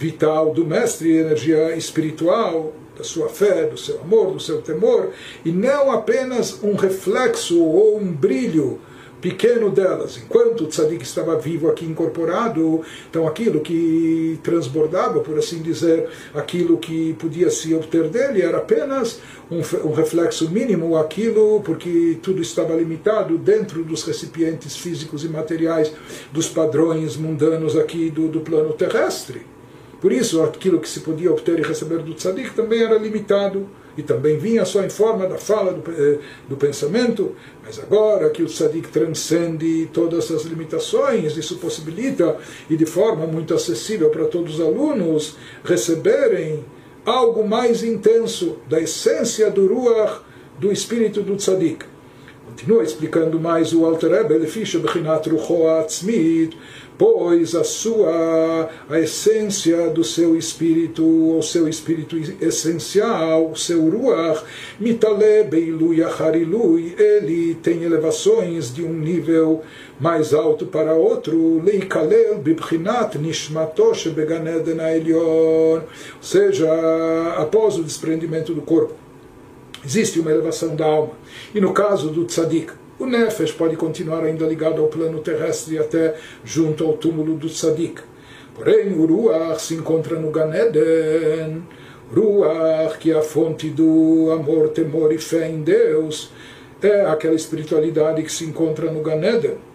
vital 0.00 0.54
do 0.54 0.64
mestre, 0.64 1.14
energia 1.14 1.76
espiritual, 1.76 2.72
da 2.96 3.04
sua 3.04 3.28
fé, 3.28 3.66
do 3.66 3.76
seu 3.76 4.00
amor, 4.00 4.32
do 4.32 4.40
seu 4.40 4.62
temor, 4.62 5.10
e 5.44 5.52
não 5.52 5.92
apenas 5.92 6.58
um 6.62 6.74
reflexo 6.74 7.62
ou 7.62 7.98
um 7.98 8.10
brilho 8.10 8.80
pequeno 9.20 9.68
delas. 9.68 10.16
Enquanto 10.16 10.64
o 10.64 10.66
tzadik 10.66 11.02
estava 11.02 11.38
vivo 11.38 11.68
aqui 11.68 11.84
incorporado, 11.84 12.80
então 13.10 13.28
aquilo 13.28 13.60
que 13.60 14.40
transbordava, 14.42 15.20
por 15.20 15.38
assim 15.38 15.58
dizer, 15.58 16.08
aquilo 16.32 16.78
que 16.78 17.12
podia 17.18 17.50
se 17.50 17.74
obter 17.74 18.08
dele 18.08 18.40
era 18.40 18.56
apenas 18.56 19.20
um, 19.50 19.58
um 19.86 19.92
reflexo 19.92 20.48
mínimo, 20.48 20.96
aquilo 20.96 21.60
porque 21.60 22.16
tudo 22.22 22.40
estava 22.40 22.74
limitado 22.74 23.36
dentro 23.36 23.84
dos 23.84 24.02
recipientes 24.04 24.78
físicos 24.78 25.26
e 25.26 25.28
materiais 25.28 25.92
dos 26.32 26.48
padrões 26.48 27.18
mundanos 27.18 27.76
aqui 27.76 28.08
do, 28.08 28.28
do 28.28 28.40
plano 28.40 28.72
terrestre. 28.72 29.59
Por 30.00 30.12
isso, 30.12 30.42
aquilo 30.42 30.80
que 30.80 30.88
se 30.88 31.00
podia 31.00 31.30
obter 31.30 31.58
e 31.58 31.62
receber 31.62 31.98
do 31.98 32.14
tzadik 32.14 32.54
também 32.54 32.82
era 32.82 32.96
limitado 32.96 33.68
e 33.96 34.02
também 34.02 34.38
vinha 34.38 34.64
só 34.64 34.82
em 34.82 34.88
forma 34.88 35.26
da 35.26 35.36
fala, 35.36 35.72
do, 35.72 35.90
eh, 35.90 36.18
do 36.48 36.56
pensamento, 36.56 37.34
mas 37.62 37.78
agora 37.78 38.30
que 38.30 38.42
o 38.42 38.46
tzadik 38.46 38.88
transcende 38.88 39.90
todas 39.92 40.30
as 40.30 40.44
limitações, 40.44 41.36
isso 41.36 41.58
possibilita, 41.58 42.38
e 42.70 42.76
de 42.76 42.86
forma 42.86 43.26
muito 43.26 43.52
acessível 43.52 44.08
para 44.08 44.24
todos 44.24 44.54
os 44.54 44.60
alunos, 44.60 45.36
receberem 45.62 46.64
algo 47.04 47.46
mais 47.46 47.82
intenso 47.82 48.58
da 48.68 48.80
essência 48.80 49.50
do 49.50 49.66
Ruach, 49.66 50.20
do 50.58 50.72
espírito 50.72 51.20
do 51.20 51.36
tzadik. 51.36 51.84
Continua 52.46 52.82
explicando 52.82 53.38
mais 53.38 53.72
o 53.72 53.84
Alter 53.86 54.10
Rebbe, 54.10 54.34
Lefisha 54.34 54.78
Bechinat 54.78 55.28
Rucho 55.28 55.68
Atzmit, 55.68 56.56
pois 57.00 57.54
a 57.54 57.64
sua 57.64 58.68
a 58.90 59.00
essência 59.00 59.88
do 59.88 60.04
seu 60.04 60.36
espírito, 60.36 61.02
o 61.02 61.42
seu 61.42 61.66
espírito 61.66 62.14
essencial, 62.42 63.56
seu 63.56 63.88
ruach, 63.88 64.44
mitale 64.78 65.44
beilui 65.44 66.04
acharilui, 66.04 66.94
ele 66.98 67.54
tem 67.54 67.84
elevações 67.84 68.70
de 68.74 68.84
um 68.84 68.92
nível 68.92 69.62
mais 69.98 70.34
alto 70.34 70.66
para 70.66 70.92
outro, 70.92 71.62
leikalel 71.64 72.36
bibchinat 72.36 73.16
nishmato 73.16 73.94
shebeganeden 73.94 74.78
elyon, 74.78 75.76
ou 75.78 75.82
seja, 76.20 76.68
após 77.38 77.78
o 77.78 77.82
desprendimento 77.82 78.52
do 78.52 78.60
corpo. 78.60 78.92
Existe 79.82 80.20
uma 80.20 80.30
elevação 80.30 80.76
da 80.76 80.84
alma. 80.84 81.14
E 81.54 81.62
no 81.62 81.72
caso 81.72 82.10
do 82.10 82.26
tzadik, 82.26 82.72
o 83.00 83.06
Nefesh 83.06 83.52
pode 83.52 83.76
continuar 83.76 84.22
ainda 84.22 84.46
ligado 84.46 84.80
ao 84.80 84.88
plano 84.88 85.20
terrestre 85.20 85.78
até 85.78 86.14
junto 86.44 86.84
ao 86.84 86.92
túmulo 86.92 87.34
do 87.34 87.48
Tzadik. 87.48 88.02
Porém, 88.54 88.92
o 88.92 89.06
Ruach 89.06 89.62
se 89.62 89.74
encontra 89.74 90.18
no 90.18 90.30
Ganeden. 90.30 91.62
Ruach, 92.14 92.98
que 92.98 93.10
é 93.10 93.16
a 93.16 93.22
fonte 93.22 93.70
do 93.70 94.30
amor, 94.32 94.68
temor 94.68 95.12
e 95.12 95.18
fé 95.18 95.48
em 95.48 95.62
Deus, 95.62 96.30
é 96.82 97.06
aquela 97.06 97.34
espiritualidade 97.34 98.22
que 98.22 98.30
se 98.30 98.44
encontra 98.44 98.90
no 98.90 99.00
Ganeden. 99.00 99.69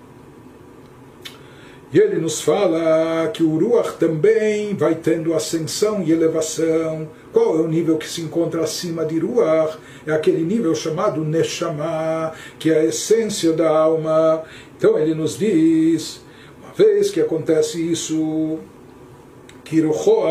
E 1.96 1.98
ele 1.98 2.18
nos 2.18 2.42
fala 2.42 3.30
que 3.30 3.42
o 3.42 3.58
Ruach 3.58 3.94
também 3.98 4.76
vai 4.76 4.96
tendo 4.96 5.34
ascensão 5.34 6.04
e 6.04 6.12
elevação. 6.12 7.08
Qual 7.32 7.56
é 7.58 7.62
o 7.62 7.70
nível 7.70 7.98
que 7.98 8.06
se 8.06 8.20
encontra 8.20 8.62
acima 8.62 9.06
de 9.06 9.18
Ruach? 9.18 9.78
É 10.06 10.12
aquele 10.12 10.44
nível 10.44 10.76
chamado 10.76 11.24
Neshama, 11.24 12.34
que 12.60 12.70
é 12.70 12.80
a 12.80 12.84
essência 12.84 13.54
da 13.54 13.70
alma. 13.70 14.44
Então 14.78 15.00
ele 15.00 15.16
nos 15.16 15.38
diz, 15.38 16.20
uma 16.62 16.74
vez 16.74 17.12
que 17.12 17.22
acontece 17.22 17.80
isso, 17.82 18.60
que 19.64 19.82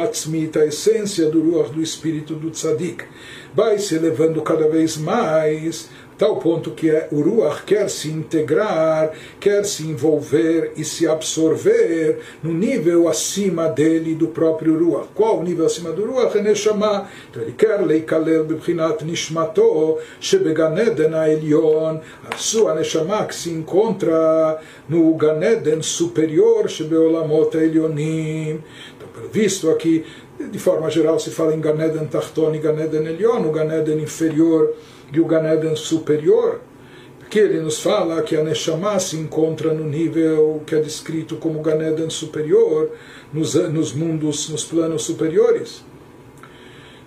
Atzmit, 0.03 0.59
a 0.59 0.66
essência 0.66 1.31
do 1.31 1.40
Ruach, 1.40 1.72
do 1.72 1.81
espírito 1.81 2.35
do 2.35 2.50
Tzadik, 2.50 3.05
vai 3.55 3.79
se 3.79 3.94
elevando 3.94 4.42
cada 4.42 4.68
vez 4.68 4.98
mais 4.98 5.88
tal 6.18 6.37
ponto 6.37 6.70
que 6.70 6.90
é, 6.90 7.09
o 7.11 7.20
Ruach 7.20 7.62
quer 7.64 7.88
se 7.88 8.09
integrar, 8.09 9.12
quer 9.40 9.64
se 9.64 9.85
envolver 9.85 10.72
e 10.77 10.85
se 10.85 11.07
absorver 11.07 12.18
no 12.42 12.53
nível 12.53 13.09
acima 13.09 13.68
dele, 13.68 14.14
do 14.14 14.29
próprio 14.29 14.79
Ruach. 14.79 15.09
Qual 15.14 15.38
o 15.38 15.42
nível 15.42 15.66
acima 15.66 15.90
do 15.90 16.05
Ruach? 16.07 16.37
É 16.38 16.42
Neshama. 16.42 17.09
Então 17.31 17.42
ele 17.42 17.53
quer 17.53 17.81
leikalel 17.81 18.44
bebchinat 18.44 19.05
nishmato 19.05 19.98
shebeganeden 20.20 21.14
ha'elyon, 21.14 22.00
a 22.31 22.37
sua 22.37 22.74
Neshama 22.74 23.27
que 23.27 23.35
se 23.35 23.50
encontra 23.50 24.61
no 24.88 25.14
Ganeden 25.14 25.83
superior 25.83 26.68
shebeolamot 26.68 27.57
ha'elyonim. 27.57 28.62
Então, 28.96 29.09
pelo 29.14 29.29
visto 29.29 29.70
aqui, 29.70 30.05
de 30.38 30.59
forma 30.59 30.90
geral 30.90 31.18
se 31.18 31.31
fala 31.31 31.55
em 31.55 31.61
Ganeden 31.61 32.07
Tachton 32.07 32.55
e 32.55 32.59
Ganeden 32.59 33.07
Elyon, 33.07 33.46
o 33.46 33.53
Ganeden 33.53 34.00
inferior 34.00 34.74
e 35.14 35.20
o 35.20 35.24
Ganeden 35.24 35.77
superior, 35.77 36.61
que 37.31 37.38
ele 37.38 37.61
nos 37.61 37.81
fala 37.81 38.22
que 38.22 38.37
a 38.37 38.42
Neshama 38.42 38.98
se 38.98 39.16
encontra 39.16 39.72
no 39.72 39.85
nível 39.85 40.62
que 40.66 40.74
é 40.74 40.81
descrito 40.81 41.37
como 41.37 41.62
Ganeden 41.62 42.11
superior, 42.11 42.90
nos, 43.33 43.55
nos 43.55 43.92
mundos, 43.92 44.48
nos 44.48 44.64
planos 44.64 45.03
superiores. 45.03 45.85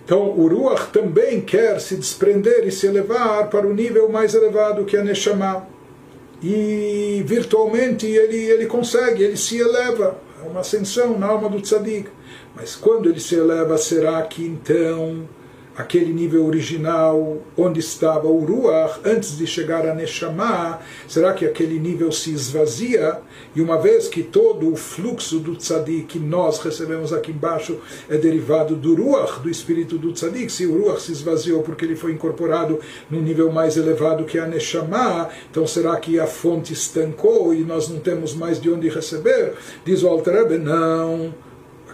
Então, 0.04 0.30
o 0.30 0.48
Ruach 0.48 0.90
também 0.92 1.42
quer 1.42 1.80
se 1.82 1.98
desprender 1.98 2.66
e 2.66 2.72
se 2.72 2.88
elevar 2.88 3.50
para 3.50 3.68
o 3.68 3.74
nível 3.74 4.10
mais 4.10 4.34
elevado 4.34 4.86
que 4.86 4.96
é 4.96 5.02
a 5.02 5.04
Neshama. 5.04 5.68
E 6.42 7.24
virtualmente 7.26 8.06
ele, 8.06 8.38
ele 8.38 8.68
consegue, 8.68 9.24
ele 9.24 9.36
se 9.36 9.58
eleva. 9.60 10.18
É 10.44 10.48
uma 10.48 10.62
ascensão 10.62 11.18
na 11.20 11.28
alma 11.28 11.50
do 11.50 11.60
tzadik. 11.60 12.10
Mas 12.56 12.76
quando 12.76 13.10
ele 13.10 13.20
se 13.20 13.36
eleva, 13.36 13.78
será 13.78 14.22
que 14.22 14.46
então 14.46 15.28
aquele 15.78 16.12
nível 16.12 16.46
original 16.46 17.38
onde 17.56 17.80
estava 17.80 18.28
o 18.28 18.44
Ruach, 18.44 19.00
antes 19.06 19.38
de 19.38 19.46
chegar 19.46 19.88
a 19.88 19.94
Neshama, 19.94 20.80
será 21.08 21.34
que 21.34 21.46
aquele 21.46 21.80
nível 21.80 22.12
se 22.12 22.34
esvazia? 22.34 23.20
E 23.56 23.62
uma 23.62 23.80
vez 23.80 24.08
que 24.08 24.24
todo 24.24 24.72
o 24.72 24.76
fluxo 24.76 25.40
do 25.40 25.56
Tzadik 25.56 26.08
que 26.08 26.20
nós 26.20 26.58
recebemos 26.60 27.14
aqui 27.14 27.32
embaixo 27.32 27.78
é 28.10 28.18
derivado 28.18 28.76
do 28.76 28.96
Ruach, 28.96 29.40
do 29.40 29.50
espírito 29.50 29.98
do 29.98 30.12
Tzadik, 30.12 30.52
se 30.52 30.66
o 30.66 30.82
Ruach 30.82 31.02
se 31.02 31.12
esvaziou 31.12 31.62
porque 31.62 31.86
ele 31.86 31.96
foi 31.96 32.12
incorporado 32.12 32.80
num 33.10 33.22
nível 33.22 33.52
mais 33.52 33.78
elevado 33.78 34.26
que 34.26 34.40
a 34.40 34.48
Neshama, 34.48 35.30
então 35.52 35.68
será 35.68 35.96
que 35.98 36.20
a 36.20 36.26
fonte 36.26 36.74
estancou 36.74 37.54
e 37.54 37.60
nós 37.60 37.88
não 37.88 38.00
temos 38.00 38.34
mais 38.34 38.60
de 38.60 38.70
onde 38.70 38.90
receber? 38.90 39.54
Diz 39.86 40.02
o 40.02 40.08
Alter 40.08 40.34
Rebbe, 40.34 40.58
não 40.58 41.34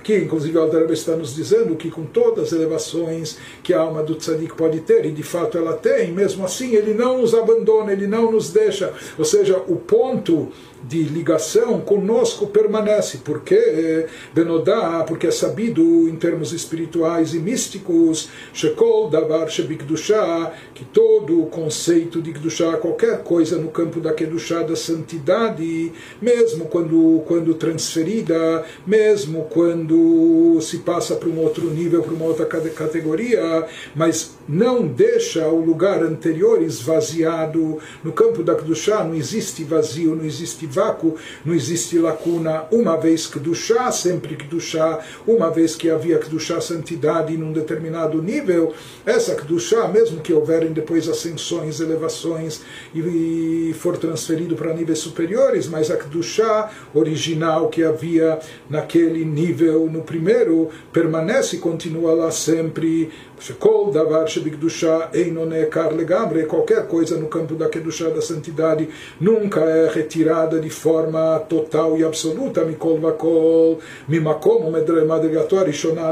Aqui, 0.03 0.17
inclusive, 0.17 0.57
Alter 0.57 0.91
está 0.91 1.15
nos 1.15 1.33
dizendo 1.33 1.77
que 1.77 1.89
com 1.89 2.03
todas 2.03 2.47
as 2.47 2.51
elevações 2.51 3.37
que 3.63 3.73
a 3.73 3.79
alma 3.79 4.03
do 4.03 4.15
tzadik 4.15 4.53
pode 4.53 4.81
ter, 4.81 5.05
e 5.05 5.11
de 5.13 5.23
fato 5.23 5.57
ela 5.57 5.77
tem, 5.77 6.11
mesmo 6.11 6.43
assim 6.43 6.75
ele 6.75 6.93
não 6.93 7.19
nos 7.19 7.33
abandona, 7.33 7.93
ele 7.93 8.05
não 8.05 8.29
nos 8.29 8.51
deixa. 8.51 8.91
Ou 9.17 9.23
seja, 9.23 9.63
o 9.65 9.77
ponto 9.77 10.51
de 10.83 11.03
ligação 11.03 11.79
conosco 11.81 12.47
permanece, 12.47 13.19
porque 13.23 14.05
Benodá, 14.33 15.03
porque 15.07 15.27
é 15.27 15.31
sabido 15.31 15.81
em 16.09 16.15
termos 16.15 16.51
espirituais 16.51 17.33
e 17.33 17.39
místicos, 17.39 18.29
Shekol 18.53 19.09
Davar 19.09 19.49
Shebikdushá, 19.49 20.51
que 20.73 20.83
todo 20.85 21.41
o 21.41 21.45
conceito 21.47 22.21
de 22.21 22.33
Kdushá, 22.33 22.77
qualquer 22.77 23.23
coisa 23.23 23.57
no 23.57 23.69
campo 23.69 23.99
da 23.99 24.13
Kedushá, 24.13 24.63
da 24.63 24.75
santidade, 24.75 25.91
mesmo 26.21 26.65
quando, 26.65 27.21
quando 27.25 27.53
transferida, 27.53 28.65
mesmo 28.85 29.43
quando 29.49 30.59
se 30.61 30.79
passa 30.79 31.15
para 31.15 31.29
um 31.29 31.39
outro 31.39 31.69
nível, 31.69 32.03
para 32.03 32.13
uma 32.13 32.25
outra 32.25 32.45
categoria, 32.45 33.65
mas 33.95 34.35
não 34.47 34.85
deixa 34.85 35.47
o 35.47 35.63
lugar 35.63 36.03
anterior 36.03 36.61
esvaziado. 36.61 37.79
No 38.03 38.11
campo 38.11 38.43
da 38.43 38.55
Kedushá 38.55 39.03
não 39.03 39.15
existe 39.15 39.63
vazio, 39.63 40.15
não 40.15 40.25
existe 40.25 40.65
vácuo, 40.73 41.15
não 41.45 41.53
existe 41.53 41.97
lacuna, 41.97 42.65
uma 42.71 42.97
vez 42.97 43.27
que 43.27 43.53
chá 43.53 43.91
sempre 43.91 44.35
que 44.35 44.59
chá 44.59 44.99
uma 45.27 45.49
vez 45.49 45.75
que 45.75 45.89
havia 45.89 46.19
chá 46.39 46.59
santidade 46.59 47.37
num 47.37 47.51
determinado 47.51 48.21
nível, 48.21 48.73
essa 49.05 49.35
chá 49.59 49.87
mesmo 49.87 50.21
que 50.21 50.33
houverem 50.33 50.73
depois 50.73 51.07
ascensões, 51.07 51.79
elevações 51.79 52.61
e, 52.93 53.73
for 53.77 53.97
transferido 53.97 54.55
para 54.55 54.73
níveis 54.73 54.99
superiores, 54.99 55.67
mas 55.67 55.91
a 55.91 55.97
chá 56.21 56.71
original 56.93 57.69
que 57.69 57.83
havia 57.83 58.39
naquele 58.69 59.25
nível 59.25 59.89
no 59.89 60.01
primeiro, 60.01 60.69
permanece 60.91 61.57
e 61.57 61.59
continua 61.59 62.13
lá 62.13 62.31
sempre. 62.31 63.11
Shekol 63.39 63.91
davar 63.91 64.29
shebikdusha 64.29 65.09
einonekar 65.13 65.93
legamre, 65.93 66.45
qualquer 66.45 66.87
coisa 66.87 67.17
no 67.17 67.27
campo 67.27 67.55
da 67.55 67.67
kedusha 67.67 68.09
da 68.09 68.21
santidade 68.21 68.87
nunca 69.19 69.59
é 69.59 69.89
retirada 69.89 70.61
de 70.63 70.69
forma 70.69 71.39
total 71.49 71.97
e 71.97 72.03
absoluta, 72.03 72.63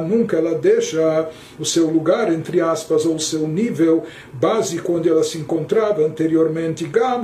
nunca 0.02 0.38
ela 0.38 0.56
deixa 0.56 1.30
o 1.60 1.66
seu 1.66 1.88
lugar, 1.88 2.32
entre 2.32 2.60
aspas, 2.60 3.06
ou 3.06 3.16
o 3.16 3.20
seu 3.20 3.48
nível 3.48 4.04
básico 4.34 4.94
onde 4.94 5.10
ela 5.10 5.24
se 5.24 5.38
encontrava 5.38 6.06
anteriormente, 6.06 6.86
gam 6.86 7.22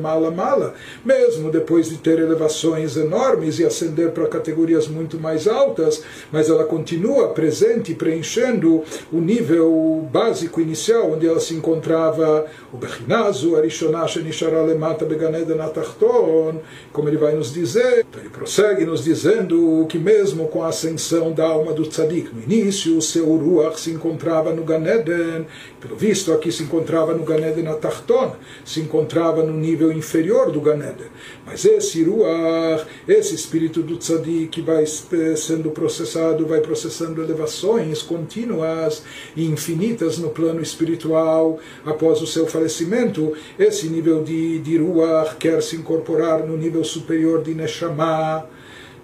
mala 0.00 0.30
mala, 0.30 0.74
mesmo 1.04 1.50
depois 1.50 1.88
de 1.88 1.96
ter 1.96 2.18
elevações 2.18 2.96
enormes 2.96 3.58
e 3.58 3.64
ascender 3.64 4.10
para 4.10 4.26
categorias 4.26 4.86
muito 4.88 5.18
mais 5.18 5.48
altas, 5.48 6.02
mas 6.30 6.48
ela 6.48 6.64
continua 6.64 7.28
presente, 7.28 7.94
preenchendo 7.94 8.82
o 9.12 9.20
nível 9.20 10.06
básico 10.12 10.60
inicial, 10.60 11.12
onde 11.12 11.26
ela 11.26 11.40
se 11.40 11.54
encontrava, 11.54 12.46
o 12.72 12.76
Bechinazu, 12.76 13.56
Arishoná, 13.56 14.06
Shenishara 14.06 14.62
Lemata 14.62 15.04
Beganeden 15.04 15.60
Atachton, 15.78 16.60
como 16.92 17.08
ele 17.08 17.16
vai 17.16 17.34
nos 17.34 17.52
dizer. 17.52 18.04
Então 18.08 18.20
ele 18.20 18.30
prossegue 18.30 18.84
nos 18.84 19.04
dizendo 19.04 19.86
que 19.88 19.98
mesmo 19.98 20.48
com 20.48 20.62
a 20.62 20.68
ascensão 20.68 21.32
da 21.32 21.46
alma 21.46 21.72
do 21.72 21.84
Tzadik, 21.86 22.34
no 22.34 22.42
início 22.42 22.96
o 22.96 23.02
seu 23.02 23.26
Ruach 23.36 23.80
se 23.80 23.90
encontrava 23.90 24.52
no 24.52 24.64
Ganeden, 24.64 25.46
pelo 25.80 25.96
visto 25.96 26.32
aqui 26.32 26.50
se 26.50 26.62
encontrava 26.62 27.14
no 27.14 27.24
Ganeden 27.24 27.68
Atachton, 27.68 28.36
se 28.64 28.80
encontrava 28.80 29.42
no 29.42 29.52
nível 29.52 29.92
inferior 29.92 30.50
do 30.50 30.60
Ganeden. 30.60 31.08
Mas 31.44 31.64
esse 31.64 32.02
Ruach, 32.02 32.86
esse 33.06 33.34
espírito 33.34 33.82
do 33.82 33.96
Tzadik 33.96 34.60
vai 34.62 34.84
sendo 34.86 35.70
processado, 35.70 36.46
vai 36.46 36.60
processando 36.60 37.22
elevações 37.22 38.02
contínuas 38.02 38.36
contínuas 38.36 39.02
e 39.36 39.44
infinitas 39.44 40.18
no 40.18 40.30
plano 40.30 40.60
espiritual 40.60 41.58
após 41.84 42.20
o 42.20 42.26
seu 42.26 42.46
falecimento, 42.46 43.32
esse 43.58 43.88
nível 43.88 44.22
de, 44.22 44.58
de 44.60 44.76
Ruach 44.76 45.36
quer 45.36 45.62
se 45.66 45.76
incorporar 45.76 46.46
no 46.46 46.56
nível 46.56 46.84
superior 46.84 47.42
de 47.42 47.54
Neshama, 47.54 48.46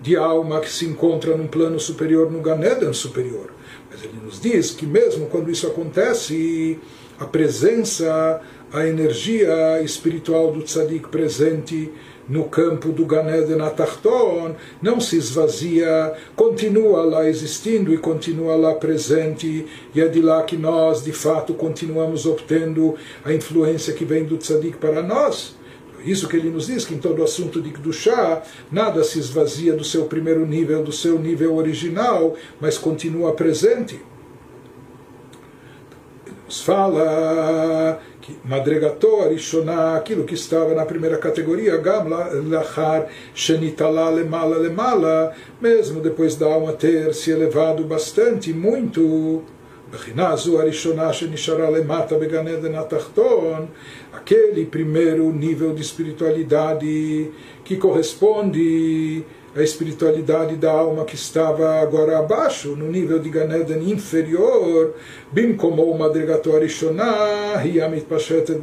de 0.00 0.16
alma 0.16 0.60
que 0.60 0.70
se 0.70 0.84
encontra 0.84 1.36
num 1.36 1.46
plano 1.46 1.78
superior 1.78 2.30
no 2.30 2.40
Ganedan 2.40 2.92
superior. 2.92 3.52
Mas 3.90 4.02
ele 4.02 4.18
nos 4.24 4.40
diz 4.40 4.70
que 4.72 4.86
mesmo 4.86 5.26
quando 5.26 5.50
isso 5.50 5.66
acontece, 5.66 6.78
a 7.18 7.24
presença, 7.24 8.40
a 8.72 8.86
energia 8.86 9.80
espiritual 9.82 10.50
do 10.50 10.62
tzadik 10.62 11.08
presente 11.08 11.92
no 12.28 12.44
campo 12.44 12.90
do 12.90 13.04
Ganeden 13.04 13.60
Atachton, 13.60 14.54
não 14.80 15.00
se 15.00 15.16
esvazia, 15.16 16.14
continua 16.34 17.02
lá 17.02 17.28
existindo 17.28 17.92
e 17.92 17.98
continua 17.98 18.56
lá 18.56 18.74
presente, 18.74 19.66
e 19.94 20.00
é 20.00 20.08
de 20.08 20.20
lá 20.20 20.42
que 20.42 20.56
nós, 20.56 21.04
de 21.04 21.12
fato, 21.12 21.52
continuamos 21.52 22.24
obtendo 22.24 22.94
a 23.24 23.32
influência 23.32 23.92
que 23.92 24.04
vem 24.04 24.24
do 24.24 24.38
Tzadik 24.38 24.78
para 24.78 25.02
nós. 25.02 25.56
Isso 26.04 26.28
que 26.28 26.36
ele 26.36 26.50
nos 26.50 26.66
diz, 26.66 26.84
que 26.84 26.94
em 26.94 26.98
todo 26.98 27.22
assunto 27.22 27.60
de 27.60 27.70
Kedushá, 27.70 28.42
nada 28.70 29.04
se 29.04 29.18
esvazia 29.18 29.74
do 29.74 29.84
seu 29.84 30.04
primeiro 30.06 30.46
nível, 30.46 30.82
do 30.82 30.92
seu 30.92 31.18
nível 31.18 31.56
original, 31.56 32.36
mas 32.60 32.78
continua 32.78 33.32
presente. 33.32 34.00
Nos 36.46 36.60
fala 36.60 38.00
Madregato, 38.44 39.22
Arishonah, 39.22 39.96
aquilo 39.96 40.24
que 40.24 40.34
estava 40.34 40.74
na 40.74 40.84
primeira 40.84 41.18
categoria, 41.18 41.76
Gam 41.76 42.06
Lachar, 42.48 43.08
Shenitala 43.34 44.10
Lemala 44.10 44.58
Lemala, 44.58 45.34
mesmo 45.60 46.00
depois 46.00 46.36
da 46.36 46.46
alma 46.46 46.72
ter 46.72 47.14
se 47.14 47.30
elevado 47.30 47.84
bastante, 47.84 48.52
muito, 48.52 49.42
Bechinazu 49.92 50.58
Arishonah 50.58 51.12
Shenishara 51.12 51.68
Lemata 51.68 52.16
Beganeden 52.16 52.74
Atachton, 52.76 53.68
aquele 54.10 54.64
primeiro 54.64 55.30
nível 55.30 55.74
de 55.74 55.82
espiritualidade 55.82 57.30
que 57.62 57.76
corresponde 57.76 59.22
a 59.54 59.62
espiritualidade 59.62 60.56
da 60.56 60.72
alma 60.72 61.04
que 61.04 61.14
estava 61.14 61.82
agora 61.82 62.18
abaixo, 62.18 62.74
no 62.74 62.90
nível 62.90 63.18
de 63.18 63.28
Ganeden 63.28 63.90
inferior, 63.90 64.94
bim 65.30 65.52
como 65.54 65.82
o 65.82 65.94
Yamit 67.62 68.06
Pashetet 68.06 68.58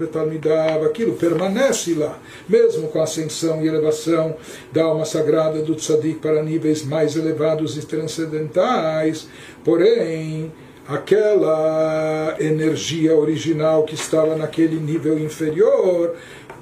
aquilo 0.84 1.14
permanece 1.14 1.94
lá, 1.94 2.18
mesmo 2.48 2.88
com 2.88 3.00
a 3.00 3.04
ascensão 3.04 3.64
e 3.64 3.68
elevação 3.68 4.36
da 4.74 4.86
alma 4.86 5.06
sagrada 5.06 5.62
do 5.62 5.76
tzadik 5.76 6.22
para 6.22 6.42
níveis 6.42 6.84
mais 6.84 7.16
elevados 7.16 7.78
e 7.78 7.86
transcendentais, 7.86 9.28
porém, 9.64 10.52
aquela 10.90 12.36
energia 12.40 13.16
original 13.16 13.84
que 13.84 13.94
estava 13.94 14.36
naquele 14.36 14.80
nível 14.80 15.20
inferior 15.20 16.16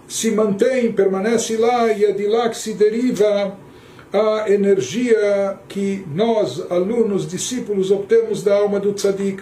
se 0.06 0.32
mantém, 0.32 0.92
permanece 0.92 1.56
lá 1.56 1.92
e 1.94 2.04
é 2.04 2.12
de 2.12 2.28
lá 2.28 2.50
que 2.50 2.58
se 2.58 2.74
deriva 2.74 3.58
a 4.12 4.52
energia 4.52 5.58
que 5.70 6.06
nós, 6.13 6.70
alunos, 6.70 7.26
discípulos, 7.26 7.90
obtemos 7.90 8.44
da 8.44 8.56
alma 8.56 8.80
do 8.80 8.92
tzadik. 8.94 9.42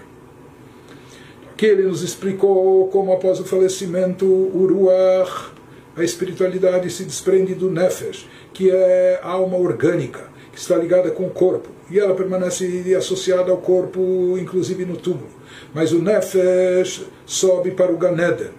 Que 1.58 1.66
ele 1.66 1.84
nos 1.84 2.04
explicou 2.04 2.88
como 2.90 3.12
após 3.12 3.40
o 3.40 3.46
falecimento, 3.46 4.26
o 4.26 4.68
ruach, 4.68 5.52
a 5.96 6.04
espiritualidade 6.04 6.92
se 6.92 7.06
desprende 7.06 7.56
do 7.56 7.72
nefesh, 7.72 8.28
que 8.54 8.70
é 8.70 9.20
a 9.24 9.30
alma 9.30 9.58
orgânica, 9.58 10.30
que 10.52 10.60
está 10.60 10.76
ligada 10.76 11.10
com 11.10 11.26
o 11.26 11.32
corpo. 11.32 11.75
E 11.90 12.00
ela 12.00 12.16
permanece 12.16 12.96
associada 12.96 13.52
ao 13.52 13.58
corpo, 13.58 14.38
inclusive 14.40 14.86
no 14.86 14.98
túmulo. 14.98 15.30
Mas 15.74 15.92
o 15.92 16.02
nefesh 16.02 17.06
sobe 17.26 17.72
para 17.72 17.92
o 17.92 17.98
Ganeden. 17.98 18.52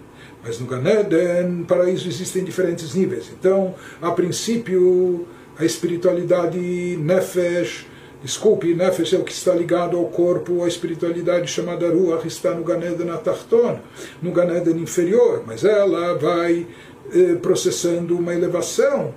Mas 0.45 0.61
no 0.61 0.67
Ganeden, 0.67 1.65
paraíso, 1.65 2.09
existem 2.09 2.45
diferentes 2.45 2.95
níveis. 2.95 3.33
Então, 3.37 3.75
a 4.01 4.13
princípio, 4.13 5.27
a 5.59 5.65
espiritualidade 5.65 6.59
nefesh, 6.59 7.87
desculpe, 8.23 8.73
nefesh 8.73 9.15
é 9.15 9.17
o 9.17 9.25
que 9.25 9.33
está 9.33 9.53
ligado 9.53 9.97
ao 9.97 10.05
corpo, 10.05 10.63
a 10.63 10.69
espiritualidade 10.69 11.51
chamada 11.51 11.89
ruach 11.89 12.27
está 12.29 12.55
no 12.55 12.63
Ganeden 12.63 13.11
Atachton, 13.11 13.81
no 14.23 14.31
Ganeden 14.31 14.79
inferior, 14.79 15.43
mas 15.45 15.65
ela 15.65 16.15
vai 16.15 16.65
eh, 17.13 17.35
processando 17.43 18.17
uma 18.17 18.33
elevação 18.33 19.13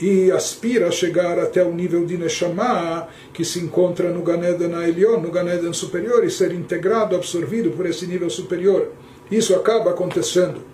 e 0.00 0.30
aspira 0.32 0.88
a 0.88 0.90
chegar 0.90 1.38
até 1.38 1.62
o 1.62 1.72
nível 1.72 2.04
de 2.04 2.16
Neshama, 2.16 3.08
que 3.32 3.44
se 3.44 3.60
encontra 3.60 4.10
no 4.10 4.22
Ganeden 4.22 4.74
Aelion, 4.74 5.20
no 5.20 5.30
Ganeden 5.30 5.72
superior, 5.72 6.24
e 6.24 6.30
ser 6.30 6.52
integrado, 6.52 7.14
absorvido 7.14 7.70
por 7.70 7.86
esse 7.86 8.06
nível 8.06 8.30
superior. 8.30 8.92
Isso 9.30 9.54
acaba 9.54 9.90
acontecendo 9.90 10.71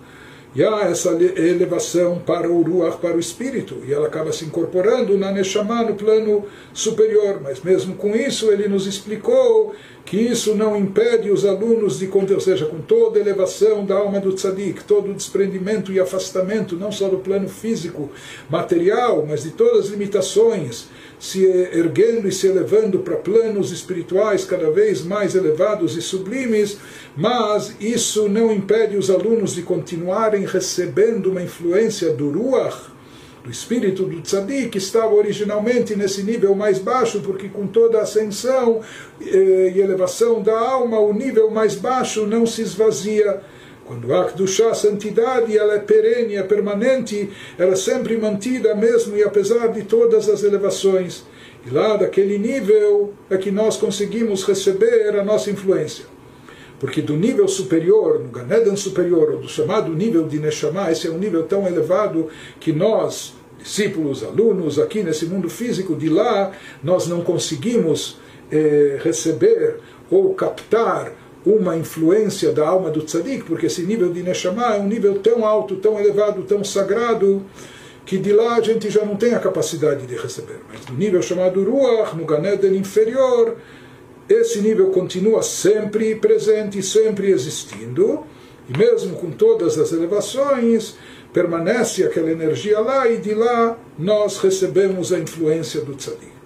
e 0.55 0.63
há 0.63 0.81
essa 0.81 1.11
elevação 1.11 2.19
para 2.25 2.49
o 2.49 2.63
Ruach, 2.63 2.97
para 2.97 3.15
o 3.15 3.19
espírito, 3.19 3.77
e 3.87 3.93
ela 3.93 4.07
acaba 4.07 4.31
se 4.31 4.45
incorporando 4.45 5.15
na 5.15 5.31
Neshama, 5.31 5.83
no 5.83 5.93
plano 5.93 6.45
superior. 6.73 7.39
Mas 7.41 7.61
mesmo 7.61 7.95
com 7.95 8.15
isso, 8.15 8.51
ele 8.51 8.67
nos 8.67 8.87
explicou 8.87 9.75
que 10.03 10.17
isso 10.17 10.55
não 10.55 10.75
impede 10.75 11.29
os 11.29 11.45
alunos 11.45 11.99
de, 11.99 12.09
ou 12.11 12.39
seja, 12.39 12.65
com 12.65 12.79
toda 12.79 13.19
elevação 13.19 13.85
da 13.85 13.95
alma 13.95 14.19
do 14.19 14.33
tzadik, 14.33 14.83
todo 14.85 15.11
o 15.11 15.13
desprendimento 15.13 15.91
e 15.91 15.99
afastamento, 15.99 16.75
não 16.75 16.91
só 16.91 17.07
do 17.09 17.19
plano 17.19 17.47
físico, 17.47 18.09
material, 18.49 19.23
mas 19.29 19.43
de 19.43 19.51
todas 19.51 19.85
as 19.85 19.91
limitações, 19.91 20.87
se 21.19 21.43
erguendo 21.45 22.29
e 22.29 22.31
se 22.31 22.47
elevando 22.47 22.99
para 22.99 23.17
planos 23.17 23.71
espirituais 23.71 24.45
cada 24.45 24.71
vez 24.71 25.03
mais 25.03 25.35
elevados 25.35 25.97
e 25.97 26.01
sublimes, 26.01 26.77
mas 27.15 27.75
isso 27.81 28.29
não 28.29 28.51
impede 28.53 28.95
os 28.95 29.09
alunos 29.09 29.53
de 29.53 29.61
continuarem 29.61 30.45
recebendo 30.45 31.29
uma 31.29 31.41
influência 31.41 32.13
do 32.13 32.29
Ruach, 32.31 32.89
do 33.43 33.51
espírito 33.51 34.03
do 34.03 34.21
tzadik, 34.21 34.69
que 34.69 34.77
estava 34.77 35.13
originalmente 35.13 35.95
nesse 35.95 36.23
nível 36.23 36.55
mais 36.55 36.79
baixo, 36.79 37.19
porque 37.21 37.49
com 37.49 37.67
toda 37.67 37.99
a 37.99 38.03
ascensão 38.03 38.81
eh, 39.21 39.73
e 39.75 39.79
elevação 39.79 40.41
da 40.41 40.57
alma, 40.57 40.99
o 40.99 41.13
nível 41.13 41.49
mais 41.49 41.75
baixo 41.75 42.25
não 42.25 42.45
se 42.45 42.61
esvazia 42.61 43.41
quando 43.89 44.13
há 44.13 44.25
Kedushá, 44.25 44.69
a 44.69 44.75
santidade, 44.75 45.57
ela 45.57 45.73
é 45.73 45.79
perene, 45.79 46.35
é 46.35 46.43
permanente, 46.43 47.27
ela 47.57 47.71
é 47.71 47.75
sempre 47.75 48.15
mantida 48.17 48.75
mesmo 48.75 49.17
e 49.17 49.23
apesar 49.23 49.69
de 49.69 49.81
todas 49.81 50.29
as 50.29 50.43
elevações. 50.43 51.23
E 51.65 51.71
lá 51.71 51.97
daquele 51.97 52.37
nível 52.37 53.15
é 53.31 53.35
que 53.35 53.49
nós 53.49 53.77
conseguimos 53.77 54.43
receber 54.43 55.17
a 55.19 55.25
nossa 55.25 55.49
influência. 55.49 56.05
Porque 56.79 57.01
do 57.01 57.17
nível 57.17 57.47
superior, 57.47 58.19
no 58.19 58.29
Ganeden 58.29 58.75
superior, 58.75 59.31
ou 59.31 59.39
do 59.39 59.49
chamado 59.49 59.91
nível 59.91 60.27
de 60.27 60.37
Neshama, 60.37 60.91
esse 60.91 61.07
é 61.07 61.09
um 61.09 61.17
nível 61.17 61.41
tão 61.47 61.65
elevado 61.65 62.27
que 62.59 62.71
nós, 62.71 63.33
discípulos, 63.57 64.23
alunos, 64.23 64.77
aqui 64.77 65.01
nesse 65.01 65.25
mundo 65.25 65.49
físico, 65.49 65.95
de 65.95 66.09
lá, 66.09 66.51
nós 66.83 67.07
não 67.07 67.21
conseguimos 67.21 68.19
eh, 68.51 68.99
receber 69.01 69.77
ou 70.11 70.35
captar 70.35 71.11
uma 71.49 71.75
influência 71.75 72.51
da 72.51 72.67
alma 72.67 72.89
do 72.89 73.01
tzadik, 73.01 73.43
porque 73.43 73.65
esse 73.65 73.83
nível 73.83 74.11
de 74.11 74.21
Neshama 74.21 74.75
é 74.75 74.79
um 74.79 74.87
nível 74.87 75.19
tão 75.19 75.45
alto, 75.45 75.75
tão 75.77 75.99
elevado, 75.99 76.43
tão 76.43 76.63
sagrado, 76.63 77.43
que 78.05 78.17
de 78.17 78.31
lá 78.31 78.55
a 78.55 78.61
gente 78.61 78.89
já 78.89 79.05
não 79.05 79.15
tem 79.15 79.33
a 79.33 79.39
capacidade 79.39 80.05
de 80.05 80.15
receber. 80.15 80.59
Mas 80.67 80.85
no 80.87 80.97
nível 80.97 81.21
chamado 81.21 81.63
Ruach, 81.63 82.15
no 82.15 82.25
Ganeden 82.25 82.75
inferior, 82.75 83.57
esse 84.27 84.61
nível 84.61 84.91
continua 84.91 85.41
sempre 85.41 86.15
presente, 86.15 86.81
sempre 86.83 87.31
existindo, 87.31 88.23
e 88.67 88.77
mesmo 88.77 89.15
com 89.15 89.31
todas 89.31 89.77
as 89.77 89.91
elevações, 89.91 90.95
permanece 91.33 92.03
aquela 92.03 92.31
energia 92.31 92.79
lá, 92.79 93.07
e 93.09 93.17
de 93.17 93.33
lá 93.33 93.77
nós 93.97 94.37
recebemos 94.37 95.11
a 95.11 95.19
influência 95.19 95.81
do 95.81 95.93
tzadik. 95.95 96.39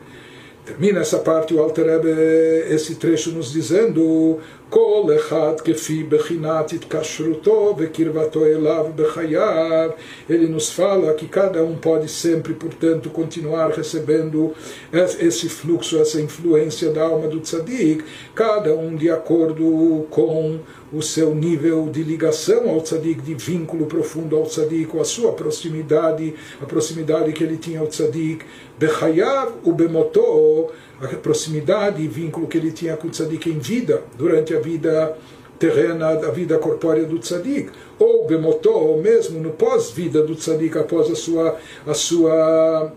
Termina 0.65 1.01
essa 1.01 1.19
parte 1.19 1.53
o 1.53 1.59
Alter 1.59 1.85
Rebbe, 1.85 2.73
esse 2.73 2.95
trecho 2.95 3.31
nos 3.31 3.51
dizendo 3.51 4.39
כל 4.70 5.02
אחד 5.16 5.60
כפי 5.60 6.02
בחינת 6.02 6.72
התקשרותו 6.72 7.74
וקרבתו 7.78 8.44
אליו 8.46 8.86
בחייו. 8.96 9.90
Ele 10.28 10.46
nos 10.46 10.70
fala 10.70 11.14
que 11.14 11.26
cada 11.26 11.62
um 11.64 11.74
pode 11.74 12.08
sempre, 12.08 12.52
portanto, 12.52 13.08
continuar 13.08 13.70
recebendo 13.70 14.52
esse 14.92 15.48
fluxo, 15.48 15.98
essa 15.98 16.20
influência 16.20 16.90
da 16.90 17.02
alma 17.02 17.28
do 17.28 17.40
tzadik, 17.40 18.04
cada 18.34 18.74
um 18.74 18.94
de 18.94 19.10
acordo 19.10 20.06
com 20.10 20.58
o 20.92 21.02
seu 21.02 21.34
nível 21.34 21.88
de 21.90 22.02
ligação 22.02 22.68
ao 22.68 22.80
tzadik, 22.80 23.22
de 23.22 23.34
vínculo 23.34 23.86
profundo 23.86 24.36
ao 24.36 24.44
tzadik, 24.44 24.86
com 24.86 25.00
a 25.00 25.04
sua 25.04 25.32
proximidade, 25.32 26.34
a 26.60 26.66
proximidade 26.66 27.32
que 27.32 27.42
ele 27.44 27.56
tinha 27.56 27.80
ao 27.80 27.86
tzadik, 27.86 28.44
bechayav 28.78 29.52
u 29.64 29.72
bemotó, 29.72 30.70
a 31.00 31.06
proximidade 31.08 32.02
e 32.02 32.08
vínculo 32.08 32.48
que 32.48 32.58
ele 32.58 32.72
tinha 32.72 32.96
com 32.96 33.08
o 33.08 33.10
tzadik 33.10 33.48
em 33.48 33.58
vida, 33.58 34.02
durante 34.16 34.51
a 34.55 34.59
vida 34.59 35.17
terrena, 35.59 36.09
a 36.09 36.31
vida 36.31 36.57
corpórea 36.57 37.05
do 37.05 37.19
tzadik, 37.19 37.71
ou 37.97 38.25
bemotó, 38.27 38.73
ou 38.73 39.01
mesmo 39.01 39.39
no 39.39 39.51
pós-vida 39.51 40.21
do 40.21 40.35
tzadik, 40.35 40.77
após 40.77 41.09
a 41.09 41.15
sua, 41.15 41.57
a 41.87 41.93
sua 41.93 42.91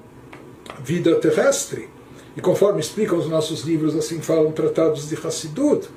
vida 0.82 1.14
terrestre. 1.16 1.88
E 2.36 2.40
conforme 2.40 2.80
explicam 2.80 3.18
os 3.18 3.28
nossos 3.28 3.62
livros, 3.62 3.94
assim 3.96 4.20
falam 4.20 4.52
tratados 4.52 5.08
de 5.08 5.14
Hassidut, 5.14 5.88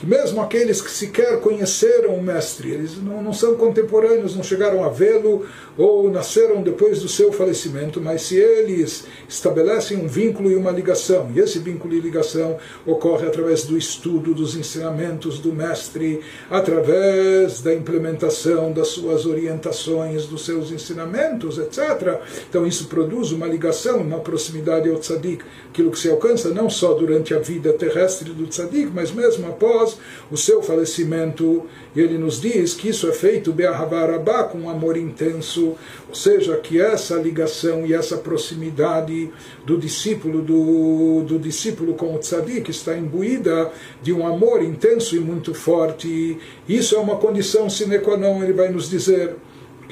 que 0.00 0.06
mesmo 0.06 0.40
aqueles 0.40 0.80
que 0.80 0.90
sequer 0.90 1.40
conheceram 1.40 2.14
o 2.14 2.22
mestre, 2.22 2.70
eles 2.70 2.96
não, 2.96 3.22
não 3.22 3.34
são 3.34 3.54
contemporâneos, 3.56 4.34
não 4.34 4.42
chegaram 4.42 4.82
a 4.82 4.88
vê-lo 4.88 5.44
ou 5.76 6.10
nasceram 6.10 6.62
depois 6.62 7.02
do 7.02 7.08
seu 7.08 7.30
falecimento, 7.30 8.00
mas 8.00 8.22
se 8.22 8.36
eles 8.36 9.04
estabelecem 9.28 9.98
um 9.98 10.08
vínculo 10.08 10.50
e 10.50 10.56
uma 10.56 10.70
ligação, 10.70 11.30
e 11.34 11.38
esse 11.38 11.58
vínculo 11.58 11.92
e 11.92 12.00
ligação 12.00 12.56
ocorre 12.86 13.26
através 13.26 13.64
do 13.64 13.76
estudo 13.76 14.32
dos 14.32 14.56
ensinamentos 14.56 15.38
do 15.38 15.52
mestre, 15.52 16.22
através 16.50 17.60
da 17.60 17.74
implementação 17.74 18.72
das 18.72 18.88
suas 18.88 19.26
orientações, 19.26 20.24
dos 20.24 20.46
seus 20.46 20.72
ensinamentos, 20.72 21.58
etc. 21.58 22.20
Então 22.48 22.66
isso 22.66 22.86
produz 22.86 23.32
uma 23.32 23.46
ligação, 23.46 23.98
uma 23.98 24.20
proximidade 24.20 24.88
ao 24.88 24.96
tzadik, 24.96 25.44
aquilo 25.68 25.90
que 25.90 25.98
se 25.98 26.08
alcança 26.08 26.48
não 26.48 26.70
só 26.70 26.94
durante 26.94 27.34
a 27.34 27.38
vida 27.38 27.70
terrestre 27.74 28.30
do 28.30 28.46
tzadik, 28.46 28.90
mas 28.94 29.10
mesmo 29.10 29.46
após 29.46 29.89
o 30.30 30.36
seu 30.36 30.62
falecimento. 30.62 31.66
E 31.94 32.00
ele 32.00 32.18
nos 32.18 32.40
diz 32.40 32.74
que 32.74 32.88
isso 32.88 33.08
é 33.08 33.12
feito 33.12 33.52
be'ahavarabá, 33.52 34.44
com 34.44 34.58
um 34.58 34.70
amor 34.70 34.96
intenso, 34.96 35.74
ou 36.08 36.14
seja, 36.14 36.56
que 36.56 36.80
essa 36.80 37.16
ligação 37.16 37.86
e 37.86 37.94
essa 37.94 38.16
proximidade 38.16 39.30
do 39.64 39.76
discípulo 39.76 40.42
do, 40.42 41.24
do 41.24 41.38
discípulo 41.38 41.94
com 41.94 42.14
o 42.14 42.18
tzadik 42.18 42.70
está 42.70 42.96
imbuída 42.96 43.70
de 44.02 44.12
um 44.12 44.26
amor 44.26 44.62
intenso 44.62 45.16
e 45.16 45.20
muito 45.20 45.54
forte. 45.54 46.38
Isso 46.68 46.94
é 46.94 46.98
uma 46.98 47.16
condição 47.16 47.68
sine 47.68 47.98
qua 47.98 48.16
non, 48.16 48.42
ele 48.42 48.52
vai 48.52 48.70
nos 48.70 48.88
dizer 48.88 49.36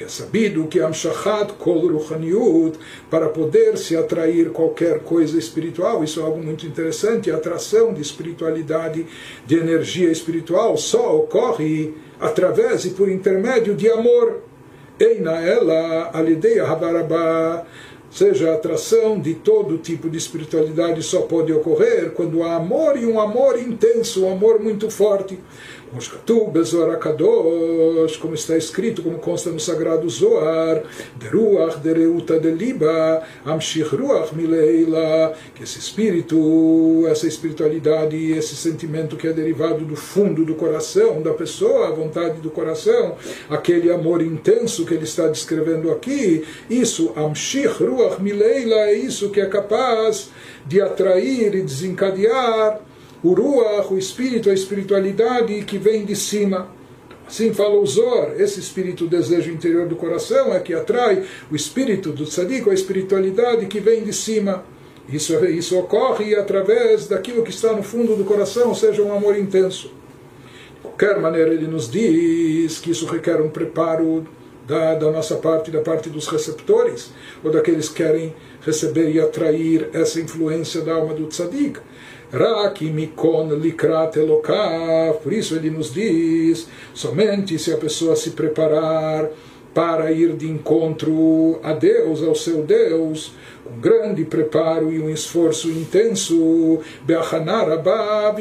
é 0.03 0.07
sabido 0.07 0.67
que 0.67 0.79
Amshachat 0.79 1.53
Kol 1.53 1.87
Ruchaniut, 1.87 2.77
para 3.09 3.29
poder 3.29 3.77
se 3.77 3.95
atrair 3.95 4.49
qualquer 4.51 4.99
coisa 4.99 5.37
espiritual, 5.37 6.03
isso 6.03 6.19
é 6.19 6.23
algo 6.23 6.41
muito 6.41 6.65
interessante, 6.65 7.31
a 7.31 7.35
atração 7.35 7.93
de 7.93 8.01
espiritualidade, 8.01 9.05
de 9.45 9.55
energia 9.55 10.11
espiritual, 10.11 10.77
só 10.77 11.17
ocorre 11.17 11.93
através 12.19 12.85
e 12.85 12.91
por 12.91 13.09
intermédio 13.09 13.75
de 13.75 13.89
amor. 13.89 14.41
Eina 14.99 15.39
ela, 15.39 16.11
alideia 16.13 16.65
Habarabá, 16.65 17.65
seja 18.11 18.51
a 18.51 18.55
atração 18.55 19.19
de 19.19 19.35
todo 19.35 19.77
tipo 19.77 20.09
de 20.09 20.17
espiritualidade 20.17 21.01
só 21.03 21.21
pode 21.21 21.53
ocorrer 21.53 22.11
quando 22.11 22.43
há 22.43 22.55
amor 22.55 22.97
e 22.97 23.05
um 23.05 23.19
amor 23.19 23.57
intenso, 23.59 24.25
um 24.25 24.31
amor 24.31 24.59
muito 24.59 24.89
forte. 24.89 25.39
Como 28.17 28.35
está 28.35 28.55
escrito, 28.55 29.01
como 29.01 29.17
consta 29.17 29.49
no 29.49 29.59
Sagrado 29.59 30.07
Zohar, 30.09 30.83
Deruach 31.15 31.79
dereuta 31.79 32.39
deliba, 32.39 33.23
amshich 33.45 33.83
ruach 33.83 34.33
mileila, 34.35 35.33
que 35.55 35.63
esse 35.63 35.79
espírito, 35.79 37.05
essa 37.07 37.27
espiritualidade, 37.27 38.31
esse 38.31 38.55
sentimento 38.55 39.15
que 39.15 39.27
é 39.27 39.33
derivado 39.33 39.83
do 39.83 39.95
fundo 39.95 40.45
do 40.45 40.55
coração 40.55 41.21
da 41.21 41.33
pessoa, 41.33 41.87
a 41.87 41.91
vontade 41.91 42.39
do 42.39 42.51
coração, 42.51 43.15
aquele 43.49 43.91
amor 43.91 44.21
intenso 44.21 44.85
que 44.85 44.93
ele 44.93 45.05
está 45.05 45.27
descrevendo 45.27 45.91
aqui, 45.91 46.45
isso, 46.69 47.13
amshich 47.15 47.67
ruach 47.67 48.21
mileila, 48.21 48.75
é 48.75 48.93
isso 48.93 49.29
que 49.29 49.41
é 49.41 49.45
capaz 49.45 50.29
de 50.65 50.79
atrair 50.81 51.55
e 51.55 51.61
desencadear 51.61 52.81
o 53.23 53.33
Ruach, 53.33 53.93
o 53.93 53.97
espírito, 53.97 54.49
a 54.49 54.53
espiritualidade 54.53 55.61
que 55.63 55.77
vem 55.77 56.05
de 56.05 56.15
cima. 56.15 56.69
Assim 57.27 57.53
fala 57.53 57.75
o 57.75 57.85
Zor, 57.85 58.33
esse 58.39 58.59
espírito, 58.59 59.05
desejo 59.05 59.51
interior 59.51 59.87
do 59.87 59.95
coração 59.95 60.51
é 60.53 60.59
que 60.59 60.73
atrai 60.73 61.23
o 61.51 61.55
espírito 61.55 62.11
do 62.11 62.25
tzadik, 62.25 62.67
a 62.67 62.73
espiritualidade 62.73 63.67
que 63.67 63.79
vem 63.79 64.03
de 64.03 64.11
cima. 64.11 64.63
Isso, 65.07 65.33
isso 65.45 65.77
ocorre 65.77 66.35
através 66.35 67.07
daquilo 67.07 67.43
que 67.43 67.51
está 67.51 67.73
no 67.73 67.83
fundo 67.83 68.15
do 68.15 68.23
coração, 68.23 68.69
ou 68.69 68.75
seja, 68.75 69.03
um 69.03 69.13
amor 69.13 69.37
intenso. 69.37 69.91
De 70.75 70.81
qualquer 70.81 71.19
maneira, 71.19 71.53
ele 71.53 71.67
nos 71.67 71.89
diz 71.89 72.79
que 72.79 72.91
isso 72.91 73.05
requer 73.05 73.41
um 73.41 73.49
preparo 73.49 74.25
da, 74.67 74.95
da 74.95 75.11
nossa 75.11 75.35
parte, 75.35 75.69
da 75.69 75.81
parte 75.81 76.09
dos 76.09 76.27
receptores, 76.27 77.11
ou 77.43 77.51
daqueles 77.51 77.89
que 77.89 77.95
querem 77.95 78.33
receber 78.69 79.11
e 79.11 79.19
atrair 79.19 79.89
essa 79.93 80.21
influência 80.21 80.81
da 80.81 80.93
alma 80.93 81.13
do 81.13 81.27
tzadik. 81.27 81.79
Por 85.23 85.33
isso 85.33 85.55
ele 85.55 85.69
nos 85.71 85.91
diz: 85.91 86.67
somente 86.93 87.57
se 87.57 87.73
a 87.73 87.77
pessoa 87.77 88.15
se 88.15 88.31
preparar 88.31 89.29
para 89.73 90.11
ir 90.11 90.33
de 90.33 90.47
encontro 90.47 91.59
a 91.63 91.73
Deus, 91.73 92.21
ao 92.21 92.35
seu 92.35 92.63
Deus, 92.63 93.33
um 93.65 93.79
grande 93.79 94.23
preparo 94.25 94.91
e 94.91 94.99
um 94.99 95.09
esforço 95.09 95.69
intenso, 95.69 96.79
Be'achanar 97.03 97.71
abba 97.71 98.35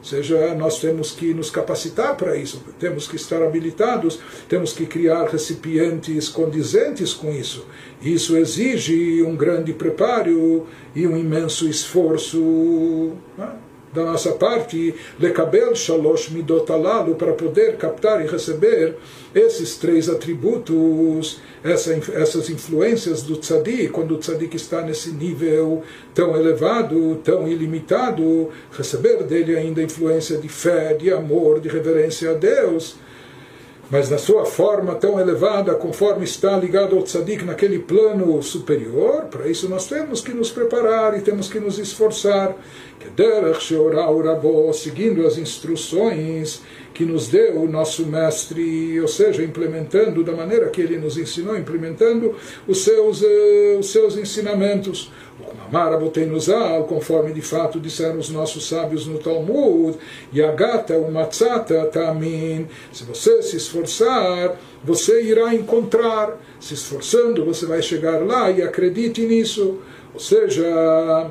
ou 0.00 0.04
seja, 0.04 0.54
nós 0.54 0.80
temos 0.80 1.12
que 1.12 1.34
nos 1.34 1.50
capacitar 1.50 2.16
para 2.16 2.34
isso, 2.34 2.64
temos 2.78 3.06
que 3.06 3.16
estar 3.16 3.42
habilitados, 3.42 4.18
temos 4.48 4.72
que 4.72 4.86
criar 4.86 5.26
recipientes 5.26 6.26
condizentes 6.26 7.12
com 7.12 7.30
isso. 7.30 7.66
Isso 8.00 8.34
exige 8.34 9.22
um 9.22 9.36
grande 9.36 9.74
preparo 9.74 10.66
e 10.96 11.06
um 11.06 11.18
imenso 11.18 11.68
esforço. 11.68 13.12
Né? 13.36 13.50
Da 13.92 14.04
nossa 14.04 14.32
parte, 14.32 14.94
lekabel 15.18 15.74
shalosh 15.74 16.30
midot 16.30 16.70
alalu, 16.70 17.14
para 17.14 17.32
poder 17.32 17.76
captar 17.76 18.24
e 18.24 18.28
receber 18.28 18.96
esses 19.34 19.76
três 19.76 20.08
atributos, 20.08 21.40
essa, 21.62 21.92
essas 22.14 22.48
influências 22.50 23.22
do 23.22 23.36
tzadik, 23.36 23.88
quando 23.88 24.14
o 24.14 24.18
tzadik 24.18 24.56
está 24.56 24.82
nesse 24.82 25.10
nível 25.10 25.82
tão 26.14 26.36
elevado, 26.36 27.16
tão 27.24 27.48
ilimitado, 27.48 28.48
receber 28.72 29.24
dele 29.24 29.56
ainda 29.56 29.82
influência 29.82 30.38
de 30.38 30.48
fé, 30.48 30.94
de 30.94 31.12
amor, 31.12 31.60
de 31.60 31.68
reverência 31.68 32.30
a 32.30 32.34
Deus, 32.34 32.96
mas 33.90 34.08
na 34.08 34.18
sua 34.18 34.44
forma 34.44 34.94
tão 34.94 35.18
elevada, 35.18 35.74
conforme 35.74 36.24
está 36.24 36.56
ligado 36.56 36.96
ao 36.96 37.02
tzadik 37.02 37.44
naquele 37.44 37.80
plano 37.80 38.40
superior, 38.40 39.24
para 39.24 39.48
isso 39.48 39.68
nós 39.68 39.88
temos 39.88 40.20
que 40.20 40.32
nos 40.32 40.50
preparar 40.50 41.18
e 41.18 41.22
temos 41.22 41.48
que 41.48 41.58
nos 41.58 41.78
esforçar. 41.78 42.56
Seguindo 44.72 45.26
as 45.26 45.38
instruções 45.38 46.62
que 46.94 47.04
nos 47.04 47.28
deu 47.28 47.62
o 47.62 47.68
nosso 47.68 48.06
mestre, 48.06 49.00
ou 49.00 49.08
seja, 49.08 49.42
implementando 49.42 50.22
da 50.22 50.32
maneira 50.32 50.68
que 50.68 50.80
ele 50.80 50.98
nos 50.98 51.16
ensinou, 51.16 51.56
implementando 51.56 52.36
os 52.68 52.84
seus, 52.84 53.22
uh, 53.22 53.78
os 53.78 53.90
seus 53.90 54.16
ensinamentos. 54.16 55.10
Amar 55.70 55.92
Aboteinuzal, 55.92 56.82
conforme 56.84 57.32
de 57.32 57.40
fato 57.40 57.78
disseram 57.78 58.18
os 58.18 58.28
nossos 58.28 58.68
sábios 58.68 59.06
no 59.06 59.18
Talmud, 59.18 59.96
Yagata 60.34 60.98
umatzata 60.98 61.84
tamin, 61.84 62.66
se 62.92 63.04
você 63.04 63.40
se 63.40 63.56
esforçar, 63.56 64.58
você 64.82 65.22
irá 65.22 65.54
encontrar, 65.54 66.36
se 66.58 66.74
esforçando, 66.74 67.44
você 67.44 67.66
vai 67.66 67.80
chegar 67.80 68.18
lá 68.26 68.50
e 68.50 68.60
acredite 68.62 69.20
nisso. 69.20 69.78
Ou 70.12 70.18
seja, 70.18 71.30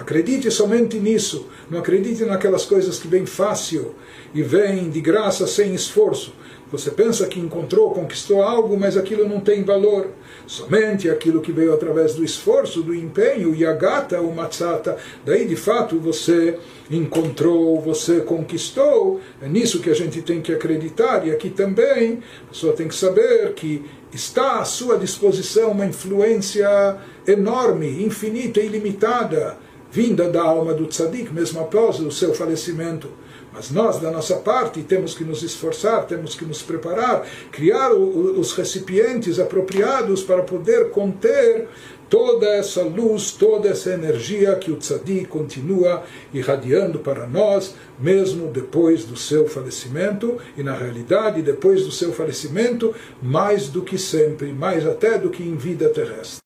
acredite 0.00 0.50
somente 0.50 0.98
nisso, 0.98 1.46
não 1.70 1.78
acredite 1.78 2.24
naquelas 2.24 2.64
coisas 2.64 2.98
que 2.98 3.06
vêm 3.06 3.24
fácil 3.24 3.94
e 4.34 4.42
vêm 4.42 4.90
de 4.90 5.00
graça 5.00 5.46
sem 5.46 5.72
esforço 5.72 6.32
Você 6.78 6.90
pensa 6.90 7.26
que 7.26 7.38
encontrou, 7.38 7.90
conquistou 7.90 8.42
algo, 8.42 8.76
mas 8.76 8.96
aquilo 8.96 9.28
não 9.28 9.38
tem 9.38 9.62
valor. 9.62 10.08
Somente 10.46 11.08
aquilo 11.08 11.40
que 11.40 11.52
veio 11.52 11.72
através 11.72 12.14
do 12.14 12.24
esforço, 12.24 12.82
do 12.82 12.92
empenho, 12.92 13.54
yagata, 13.54 14.20
o 14.20 14.34
matzata, 14.34 14.96
daí 15.24 15.46
de 15.46 15.54
fato 15.54 15.98
você 15.98 16.58
encontrou, 16.90 17.80
você 17.80 18.20
conquistou. 18.20 19.20
É 19.40 19.48
nisso 19.48 19.80
que 19.80 19.88
a 19.88 19.94
gente 19.94 20.20
tem 20.20 20.42
que 20.42 20.52
acreditar. 20.52 21.26
E 21.26 21.30
aqui 21.30 21.48
também 21.48 22.20
a 22.46 22.50
pessoa 22.50 22.72
tem 22.72 22.88
que 22.88 22.94
saber 22.94 23.54
que 23.54 23.84
está 24.12 24.58
à 24.58 24.64
sua 24.64 24.98
disposição 24.98 25.70
uma 25.70 25.86
influência 25.86 26.96
enorme, 27.26 28.04
infinita 28.04 28.60
e 28.60 28.66
ilimitada, 28.66 29.56
vinda 29.90 30.28
da 30.28 30.42
alma 30.42 30.74
do 30.74 30.86
tzadik, 30.86 31.32
mesmo 31.32 31.60
após 31.60 32.00
o 32.00 32.10
seu 32.10 32.34
falecimento. 32.34 33.08
Mas 33.54 33.70
nós, 33.70 34.00
da 34.00 34.10
nossa 34.10 34.34
parte, 34.36 34.82
temos 34.82 35.14
que 35.14 35.22
nos 35.22 35.44
esforçar, 35.44 36.06
temos 36.06 36.34
que 36.34 36.44
nos 36.44 36.60
preparar, 36.60 37.24
criar 37.52 37.92
os 37.92 38.52
recipientes 38.52 39.38
apropriados 39.38 40.24
para 40.24 40.42
poder 40.42 40.90
conter 40.90 41.68
toda 42.10 42.46
essa 42.46 42.82
luz, 42.82 43.30
toda 43.30 43.68
essa 43.68 43.90
energia 43.90 44.56
que 44.56 44.72
o 44.72 44.76
tzadi 44.76 45.24
continua 45.24 46.02
irradiando 46.32 46.98
para 46.98 47.28
nós, 47.28 47.76
mesmo 47.98 48.48
depois 48.48 49.04
do 49.04 49.16
seu 49.16 49.46
falecimento, 49.48 50.36
e 50.56 50.62
na 50.62 50.74
realidade, 50.74 51.40
depois 51.40 51.84
do 51.84 51.92
seu 51.92 52.12
falecimento, 52.12 52.92
mais 53.22 53.68
do 53.68 53.82
que 53.82 53.96
sempre, 53.96 54.52
mais 54.52 54.84
até 54.84 55.16
do 55.16 55.30
que 55.30 55.44
em 55.44 55.56
vida 55.56 55.88
terrestre. 55.88 56.42